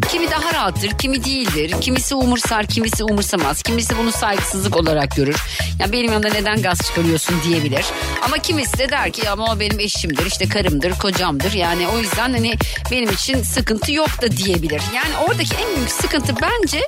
[0.09, 1.75] kimi daha rahattır, kimi değildir.
[1.81, 3.63] Kimisi umursar, kimisi umursamaz.
[3.63, 5.37] Kimisi bunu saygısızlık olarak görür.
[5.79, 7.85] Ya benim yanımda neden gaz çıkarıyorsun diyebilir.
[8.23, 11.53] Ama kimisi de der ki ama o benim eşimdir, işte karımdır, kocamdır.
[11.53, 12.55] Yani o yüzden hani
[12.91, 14.83] benim için sıkıntı yok da diyebilir.
[14.95, 16.81] Yani oradaki en büyük sıkıntı bence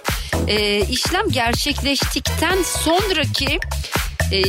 [0.47, 3.59] e, işlem gerçekleştikten sonraki
[4.33, 4.43] e,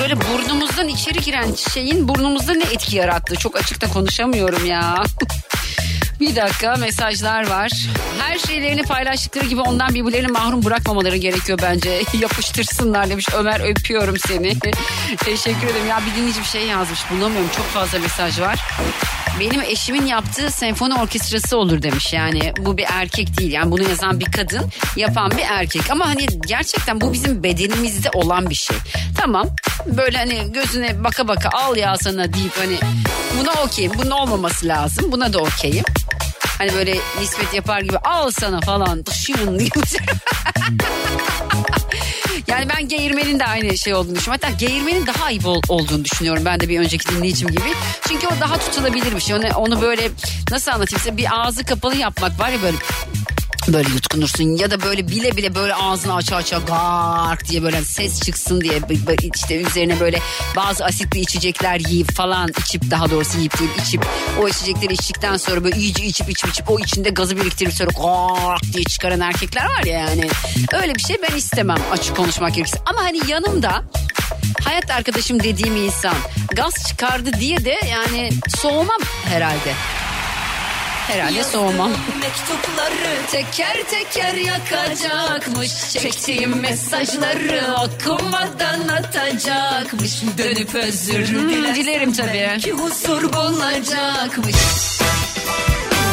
[0.00, 5.04] böyle burnumuzdan içeri giren şeyin burnumuzda ne etki yarattığı çok açıkta konuşamıyorum ya.
[6.20, 7.70] Bir dakika mesajlar var.
[8.18, 12.02] Her şeylerini paylaştıkları gibi ondan birbirlerini mahrum bırakmamaları gerekiyor bence.
[12.20, 13.28] Yapıştırsınlar demiş.
[13.36, 14.58] Ömer öpüyorum seni.
[15.16, 15.86] Teşekkür ederim.
[15.88, 17.00] Ya bir dinleyici bir şey yazmış.
[17.10, 17.50] Bulamıyorum.
[17.56, 18.60] Çok fazla mesaj var.
[19.40, 22.12] Benim eşimin yaptığı senfoni orkestrası olur demiş.
[22.12, 23.52] Yani bu bir erkek değil.
[23.52, 25.90] Yani bunu yazan bir kadın, yapan bir erkek.
[25.90, 28.76] Ama hani gerçekten bu bizim bedenimizde olan bir şey.
[29.18, 29.48] Tamam.
[29.86, 32.78] Böyle hani gözüne baka baka al ya sana deyip hani
[33.40, 33.92] buna okeyim.
[33.98, 35.12] Bunun olmaması lazım.
[35.12, 35.84] Buna da okeyim.
[36.58, 39.06] Hani böyle nispet yapar gibi al sana falan.
[39.06, 39.70] Dışın gibi.
[42.46, 44.42] Yani ben geğirmenin de aynı şey olduğunu düşünüyorum.
[44.42, 47.74] Hatta geğirmenin daha ayıp ol- olduğunu düşünüyorum ben de bir önceki dinleyicim gibi.
[48.08, 49.36] Çünkü o daha tutulabilir bir şey.
[49.36, 50.10] Onu, onu böyle
[50.50, 52.76] nasıl anlatayım size bir ağzı kapalı yapmak var ya böyle
[53.68, 58.20] böyle yutkunursun ya da böyle bile bile böyle ağzını aça aça gark diye böyle ses
[58.22, 58.80] çıksın diye
[59.34, 60.18] işte üzerine böyle
[60.56, 64.06] bazı asitli içecekler yiyip falan içip daha doğrusu yiyip değil içip
[64.40, 68.62] o içecekleri içtikten sonra böyle iyice içip içip içip o içinde gazı biriktirip sonra gark
[68.72, 70.28] diye çıkaran erkekler var ya yani
[70.72, 73.82] öyle bir şey ben istemem açık konuşmak gerekirse ama hani yanımda
[74.64, 76.14] hayat arkadaşım dediğim insan
[76.56, 79.74] gaz çıkardı diye de yani soğumam herhalde.
[81.08, 81.90] Herhalde soğumam.
[82.20, 92.28] Mektupları teker teker yakacakmış Çektiğim mesajları okumadan atacakmış Dönüp özür Hmm, dilerim tabii.
[92.34, 94.56] belki huzur bulacakmış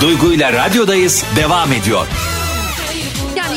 [0.02, 2.08] Duygu ile radyodayız devam ediyor.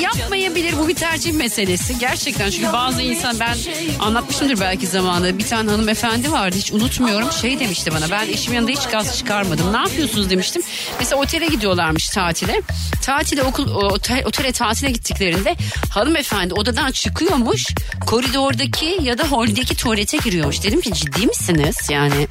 [0.02, 1.98] Yapmayabilir bu bir tercih meselesi.
[1.98, 3.56] Gerçekten çünkü bazı insan ben
[4.00, 5.38] anlatmışımdır belki zamanında.
[5.38, 7.32] Bir tane hanımefendi vardı hiç unutmuyorum.
[7.32, 9.72] Şey demişti bana ben eşimin yanında hiç gaz çıkarmadım.
[9.72, 10.62] Ne yapıyorsunuz demiştim.
[10.98, 12.60] Mesela otele gidiyorlarmış tatile.
[13.02, 15.56] Tatile okul otel, otele tatile gittiklerinde
[15.90, 17.66] hanımefendi odadan çıkıyormuş.
[18.06, 20.62] Koridordaki ya da holdeki tuvalete giriyormuş.
[20.62, 21.76] Dedim ki ciddi misiniz?
[21.90, 22.28] Yani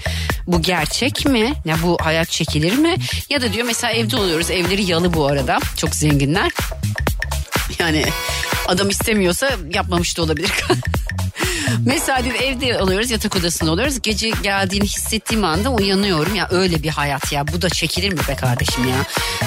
[0.48, 1.54] bu gerçek mi?
[1.66, 2.96] Ya bu hayat çekilir mi?
[3.30, 4.52] Ya da diyor mesela evde oluyoruz.
[4.52, 5.60] Evleri yalı bu arada.
[5.78, 6.52] Çok zenginler.
[7.82, 8.06] Yani
[8.68, 10.52] adam istemiyorsa yapmamış da olabilir.
[11.86, 14.02] Mesela evde alıyoruz yatak odasında oluyoruz.
[14.02, 16.36] Gece geldiğini hissettiğim anda uyanıyorum.
[16.36, 18.96] Ya öyle bir hayat ya bu da çekilir mi be kardeşim ya.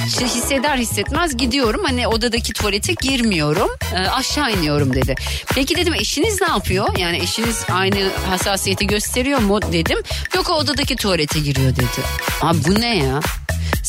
[0.07, 3.71] İşte hisseder hissetmez gidiyorum hani odadaki tuvalete girmiyorum.
[3.95, 5.15] Ee, aşağı iniyorum dedi.
[5.55, 6.99] Peki dedim eşiniz ne yapıyor?
[6.99, 9.99] Yani eşiniz aynı hassasiyeti gösteriyor mu dedim.
[10.35, 12.03] Yok o odadaki tuvalete giriyor dedi.
[12.41, 13.21] Abi bu ne ya?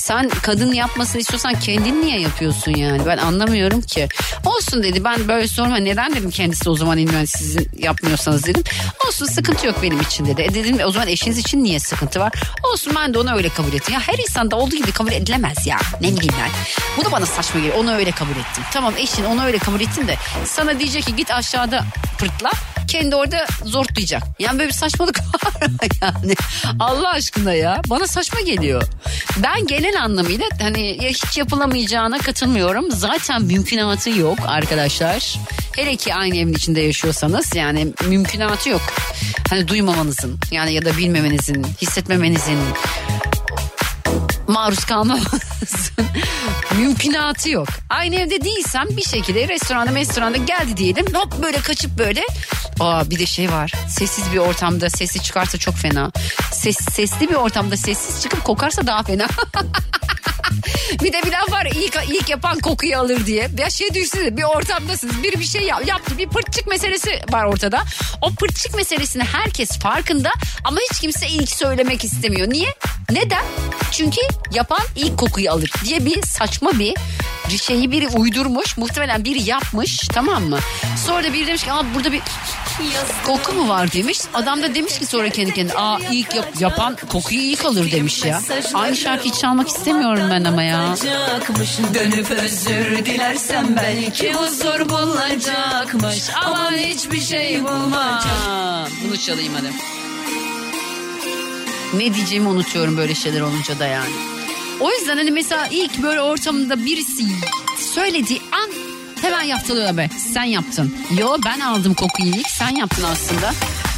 [0.06, 3.06] Sen kadın yapmasını istiyorsan kendin niye yapıyorsun yani?
[3.06, 4.08] Ben anlamıyorum ki.
[4.46, 8.64] Olsun dedi ben böyle sorma neden dedim kendisi o zaman inmez sizin yapmıyorsanız dedim.
[9.08, 10.42] Olsun sıkıntı yok benim için dedi.
[10.42, 12.34] E dedim o zaman eşiniz için niye sıkıntı var?
[12.74, 13.94] Olsun ben de onu öyle kabul ettim.
[13.94, 15.78] Ya her insanda olduğu gibi kabul edilemez ya.
[16.02, 16.52] Ne bileyim ben.
[16.98, 17.78] Bu da bana saçma geliyor.
[17.78, 18.64] Onu öyle kabul ettim.
[18.74, 20.16] Tamam eşin onu öyle kabul ettin de
[20.46, 21.86] sana diyecek ki git aşağıda
[22.20, 22.52] pırtla.
[22.88, 24.24] Kendi orada zortlayacak.
[24.40, 25.20] Yani böyle bir saçmalık
[26.02, 26.36] yani.
[26.80, 27.82] Allah aşkına ya.
[27.90, 28.84] Bana saçma geliyor.
[29.44, 32.92] Ben genel anlamıyla hani ya hiç yapılamayacağına katılmıyorum.
[32.92, 35.40] Zaten mümkünatı yok arkadaşlar.
[35.76, 38.82] Hele ki aynı evin içinde yaşıyorsanız yani mümkünatı yok.
[39.50, 42.60] Hani duymamanızın yani ya da bilmemenizin, hissetmemenizin,
[44.48, 45.42] maruz kalmamanızın
[46.78, 47.68] mümkünatı yok.
[47.90, 52.24] Aynı evde değilsem bir şekilde restoranda restoranda geldi diyelim hop böyle kaçıp böyle
[52.80, 56.12] Aa bir de şey var sessiz bir ortamda sesi çıkarsa çok fena.
[56.52, 59.28] Ses, sesli bir ortamda sessiz çıkıp kokarsa daha fena.
[61.04, 63.50] bir de bir laf var ilk, ilk yapan kokuyu alır diye.
[63.58, 67.84] Ya şey düşünsene bir ortamdasınız biri bir şey yap, yaptı bir pırtçık meselesi var ortada.
[68.22, 70.32] O pırtçık meselesini herkes farkında
[70.64, 72.50] ama hiç kimse ilk söylemek istemiyor.
[72.50, 72.74] Niye?
[73.12, 73.46] Neden?
[73.92, 74.22] Çünkü
[74.54, 76.96] yapan ilk kokuyu alır diye bir saçma bir bir
[77.50, 80.60] şeyi biri uydurmuş muhtemelen biri yapmış tamam mı?
[81.06, 82.22] Sonra da biri demiş ki Aa, burada bir
[83.26, 84.20] koku mu var demiş.
[84.34, 88.26] Adam da demiş ki sonra kendi kendine aa ilk yap- yapan kokuyu ilk alır demiş
[88.26, 88.42] ya.
[88.74, 90.96] Aynı şarkıyı çalmak istemiyorum ben ama ya.
[91.94, 96.24] Dönüp özür dilersem belki huzur bulacakmış.
[96.46, 97.58] Aman hiçbir şey.
[98.50, 99.72] Aa, bunu çalayım hadi.
[101.94, 104.10] Ne diyeceğimi unutuyorum böyle şeyler olunca da yani.
[104.80, 107.24] O yüzden hani mesela ilk böyle ortamında birisi
[107.78, 108.70] söylediği an
[109.22, 110.10] hemen yaptırıyor be.
[110.34, 110.96] Sen yaptın.
[111.20, 113.54] Yo ben aldım kokuyu ilk sen yaptın aslında.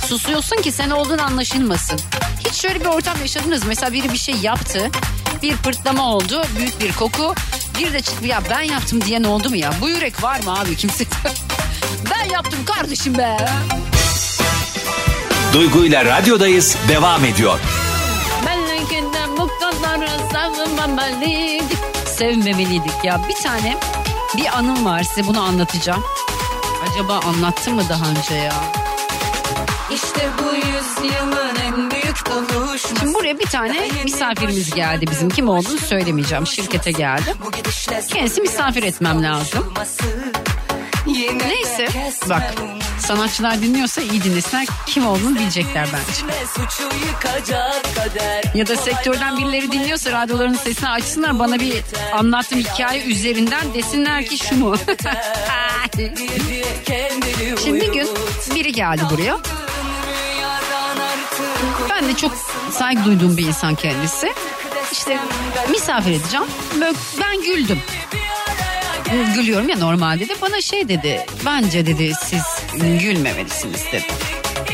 [0.07, 1.99] Susuyorsun ki sen olduğun anlaşılmasın.
[2.47, 3.65] Hiç şöyle bir ortam yaşadınız?
[3.65, 4.89] Mesela biri bir şey yaptı.
[5.43, 6.45] Bir pırtlama oldu.
[6.57, 7.35] Büyük bir koku.
[7.79, 9.73] Bir de çıktı ya ben yaptım diyen oldu mu ya?
[9.81, 11.03] Bu yürek var mı abi kimse?
[12.11, 13.37] ben yaptım kardeşim be.
[15.53, 17.59] Duygu ile radyodayız devam ediyor.
[20.27, 20.49] Kadar
[22.05, 22.91] sevmemeliydik.
[23.03, 23.21] Ya.
[23.29, 23.77] Bir tane
[24.37, 26.03] bir anım var size bunu anlatacağım.
[26.89, 28.53] Acaba anlattım mı daha önce ya?
[29.93, 32.95] İşte bu yüzyılın en büyük buluşması.
[32.99, 35.29] Şimdi buraya bir tane misafirimiz geldi bizim.
[35.29, 36.47] Kim olduğunu söylemeyeceğim.
[36.47, 37.33] Şirkete geldi.
[38.07, 39.73] Kendisi misafir etmem lazım.
[41.47, 41.87] Neyse
[42.29, 42.53] bak
[43.07, 44.67] sanatçılar dinliyorsa iyi dinlesinler.
[44.85, 46.33] Kim olduğunu bilecekler bence.
[48.53, 51.73] Ya da sektörden birileri dinliyorsa radyolarının sesini açsınlar bana bir
[52.13, 54.75] anlattığım hikaye üzerinden desinler ki şu mu?
[57.63, 58.09] Şimdi gün
[58.55, 59.37] biri geldi buraya.
[61.89, 62.31] Ben de çok
[62.71, 64.33] saygı duyduğum bir insan kendisi.
[64.91, 65.19] İşte
[65.69, 66.45] misafir edeceğim.
[67.21, 67.79] Ben güldüm.
[69.35, 71.25] Gülüyorum ya normalde de bana şey dedi.
[71.45, 72.43] Bence dedi siz
[72.79, 74.05] gülmemelisiniz dedi.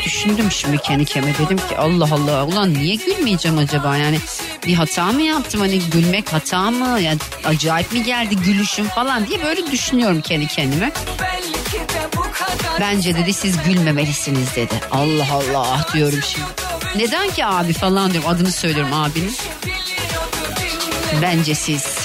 [0.06, 4.20] Düşündüm şimdi kendi kendime dedim ki Allah Allah ulan niye gülmeyeceğim acaba yani
[4.68, 9.44] bir hata mı yaptım hani gülmek hata mı yani acayip mi geldi gülüşüm falan diye
[9.44, 10.92] böyle düşünüyorum kendi kendime.
[12.80, 14.74] Bence dedi siz gülmemelisiniz dedi.
[14.92, 16.46] Allah Allah diyorum şimdi.
[16.96, 19.36] Neden ki abi falan diyorum adını söylüyorum abinin.
[21.22, 21.98] Bence siz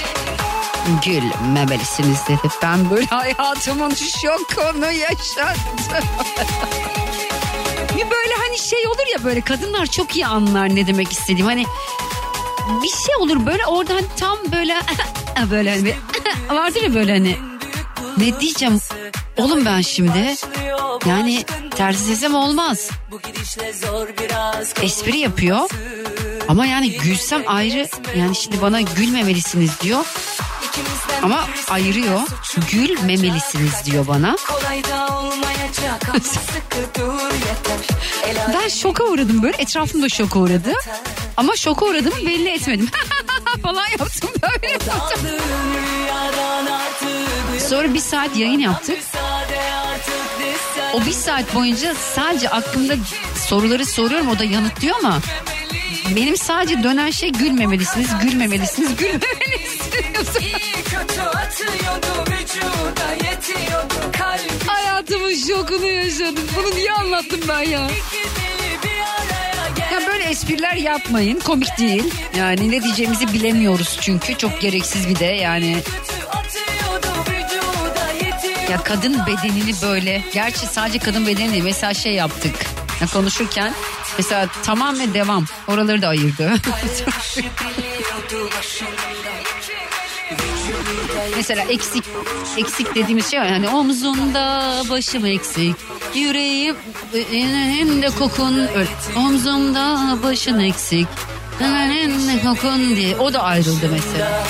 [1.05, 2.53] gülmemelisiniz dedi.
[2.63, 5.63] Ben böyle hayatımın şokunu yaşadım.
[7.97, 11.47] bir böyle hani şey olur ya böyle kadınlar çok iyi anlar ne demek istediğim.
[11.47, 11.67] Hani
[12.83, 14.77] bir şey olur böyle orada hani tam böyle
[15.51, 15.95] böyle hani bir
[16.55, 17.37] vardır ya böyle hani
[18.19, 18.81] ne diyeceğim
[19.37, 20.35] oğlum ben şimdi
[21.07, 21.45] yani
[21.77, 22.91] tersi sesem olmaz.
[24.83, 25.71] Espri yapıyor
[26.49, 30.05] ama yani gülsem ayrı yani şimdi bana gülmemelisiniz diyor
[31.23, 32.21] ama ayırıyor.
[32.73, 34.37] Gülmemelisiniz diyor bana.
[38.55, 39.57] Ben şoka uğradım böyle.
[39.57, 40.73] Etrafım da şoka uğradı.
[41.37, 42.89] Ama şoka uğradığımı belli etmedim.
[43.63, 44.79] Falan yaptım böyle.
[47.61, 48.99] Sonra bir saat yayın yaptık.
[50.95, 52.95] O bir saat boyunca sadece aklımda
[53.49, 55.19] soruları soruyorum o da yanıtlıyor ama
[56.17, 60.68] benim sadece dönen şey gülmemelisiniz, gülmemelisiniz, gülmemelisiniz.
[61.67, 66.45] Vücuda yetiyordu kalbi Hayatımın şokunu yaşadım.
[66.57, 67.89] Bunu niye anlattım ben ya?
[69.93, 71.39] Ya böyle espriler yapmayın.
[71.41, 72.15] Komik değil.
[72.37, 74.35] Yani ne diyeceğimizi bilemiyoruz çünkü.
[74.35, 75.83] Çok gereksiz bir de yani.
[78.71, 80.23] Ya kadın bedenini böyle.
[80.33, 81.65] Gerçi sadece kadın bedeni değil.
[81.65, 82.55] Mesela şey yaptık.
[83.01, 83.73] Ya konuşurken
[84.19, 85.45] Mesela tamam ve devam.
[85.69, 86.55] Oraları da ayırdı.
[91.37, 92.05] Mesela eksik
[92.57, 93.47] eksik dediğimiz şey var.
[93.47, 95.77] Yani omzumda başım eksik.
[96.15, 96.77] Yüreğim
[97.33, 98.89] hem de kokun öyle.
[99.17, 101.09] Omzumda başın eksik.
[101.59, 103.17] Hem de kokun diye.
[103.17, 104.43] O da ayrıldı mesela.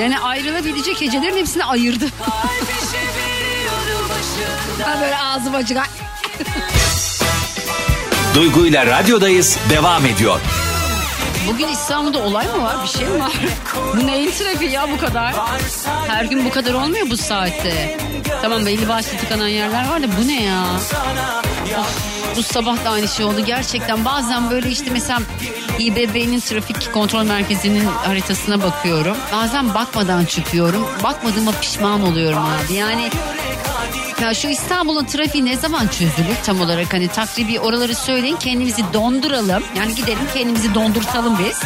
[0.00, 2.04] Yani ayrılabilecek hecelerin hepsini ayırdı.
[4.84, 5.78] Ha böyle ağzım açık.
[8.34, 10.40] Duygu ile radyodayız devam ediyor.
[11.48, 12.76] Bugün İstanbul'da olay mı var?
[12.82, 13.32] Bir şey mi var?
[13.96, 15.34] Bu neyin trafiği ya bu kadar?
[16.08, 17.96] Her gün bu kadar olmuyor bu saatte.
[18.42, 20.64] Tamam belli başlı tıkanan yerler var da bu ne ya?
[21.80, 23.40] Of, bu sabah da aynı şey oldu.
[23.46, 25.20] Gerçekten bazen böyle işte mesela
[25.78, 29.16] İBB'nin trafik kontrol merkezinin haritasına bakıyorum.
[29.32, 30.86] Bazen bakmadan çıkıyorum.
[31.04, 32.74] Bakmadığıma pişman oluyorum abi.
[32.74, 33.10] Yani
[34.22, 39.62] ya şu İstanbul'un trafiği ne zaman çözülür tam olarak hani takribi oraları söyleyin kendimizi donduralım.
[39.76, 41.60] Yani gidelim kendimizi dondurtalım biz.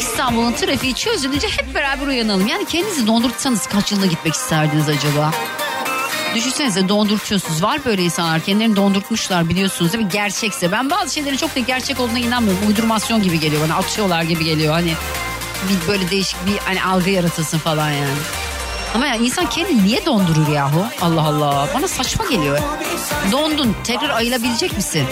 [0.00, 2.46] İstanbul'un trafiği çözülünce hep beraber uyanalım.
[2.46, 5.30] Yani kendinizi dondurtsanız kaç yılda gitmek isterdiniz acaba?
[6.34, 7.62] Düşünsenize dondurtuyorsunuz.
[7.62, 10.10] Var böyle insanlar kendilerini dondurtmuşlar biliyorsunuz değil mi?
[10.12, 10.72] Gerçekse.
[10.72, 12.68] Ben bazı şeylerin çok da gerçek olduğuna inanmıyorum.
[12.68, 13.76] Uydurmasyon gibi geliyor bana.
[13.76, 14.72] Atıyorlar gibi geliyor.
[14.72, 14.92] Hani
[15.68, 18.47] bir böyle değişik bir hani algı yaratılsın falan yani.
[18.94, 20.86] Ama ya insan kendini niye dondurur yahu?
[21.02, 21.68] Allah Allah.
[21.74, 22.58] Bana saçma geliyor.
[23.32, 23.76] Dondun.
[23.84, 25.06] Tekrar ayılabilecek misin?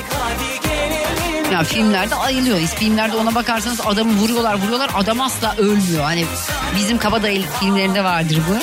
[1.52, 2.58] Ya filmlerde ayılıyor.
[2.58, 4.90] Filmlerde ona bakarsanız adamı vuruyorlar vuruyorlar.
[4.94, 6.04] Adam asla ölmüyor.
[6.04, 6.24] Hani
[6.76, 8.54] bizim kabadayı filmlerinde vardır bu.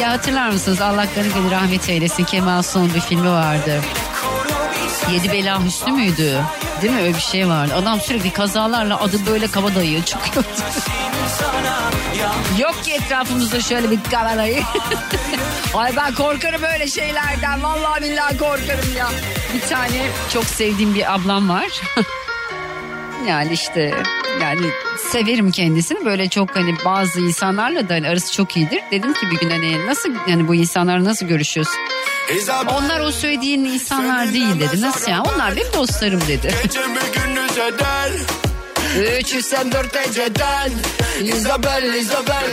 [0.00, 0.80] Ya hatırlar mısınız?
[0.80, 2.24] Allah gani rahmet eylesin.
[2.24, 3.80] Kemal Sunal bir filmi vardı.
[5.12, 6.40] Yedi Bela Hüsnü müydü?
[6.82, 7.00] Değil mi?
[7.00, 7.74] Öyle bir şey vardı.
[7.76, 10.48] Adam sürekli kazalarla adı böyle kabadayı çıkıyordu.
[12.58, 14.62] Yok ki etrafımızda şöyle bir kabadayı.
[15.74, 17.62] Ay ben korkarım öyle şeylerden.
[17.62, 19.08] Vallahi billahi korkarım ya.
[19.54, 21.66] Bir tane çok sevdiğim bir ablam var.
[23.26, 23.94] yani işte
[24.40, 24.66] yani
[25.12, 28.80] severim kendisini böyle çok hani bazı insanlarla da hani arası çok iyidir.
[28.90, 31.76] Dedim ki bir gün hani nasıl yani bu insanlar nasıl görüşüyorsun?
[32.78, 34.80] Onlar o söylediğin insanlar değil dedi.
[34.80, 35.22] Nasıl ya?
[35.22, 36.54] Onlar benim dostlarım dedi.
[38.98, 40.70] Üç yüz sen dört eceden
[41.22, 42.50] Isabel, Isabel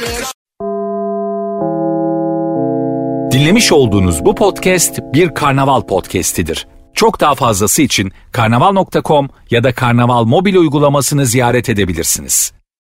[3.32, 6.68] Dinlemiş olduğunuz bu podcast bir karnaval podcastidir.
[6.94, 12.54] Çok daha fazlası için karnaval.com ya da karnaval mobil uygulamasını ziyaret edebilirsiniz.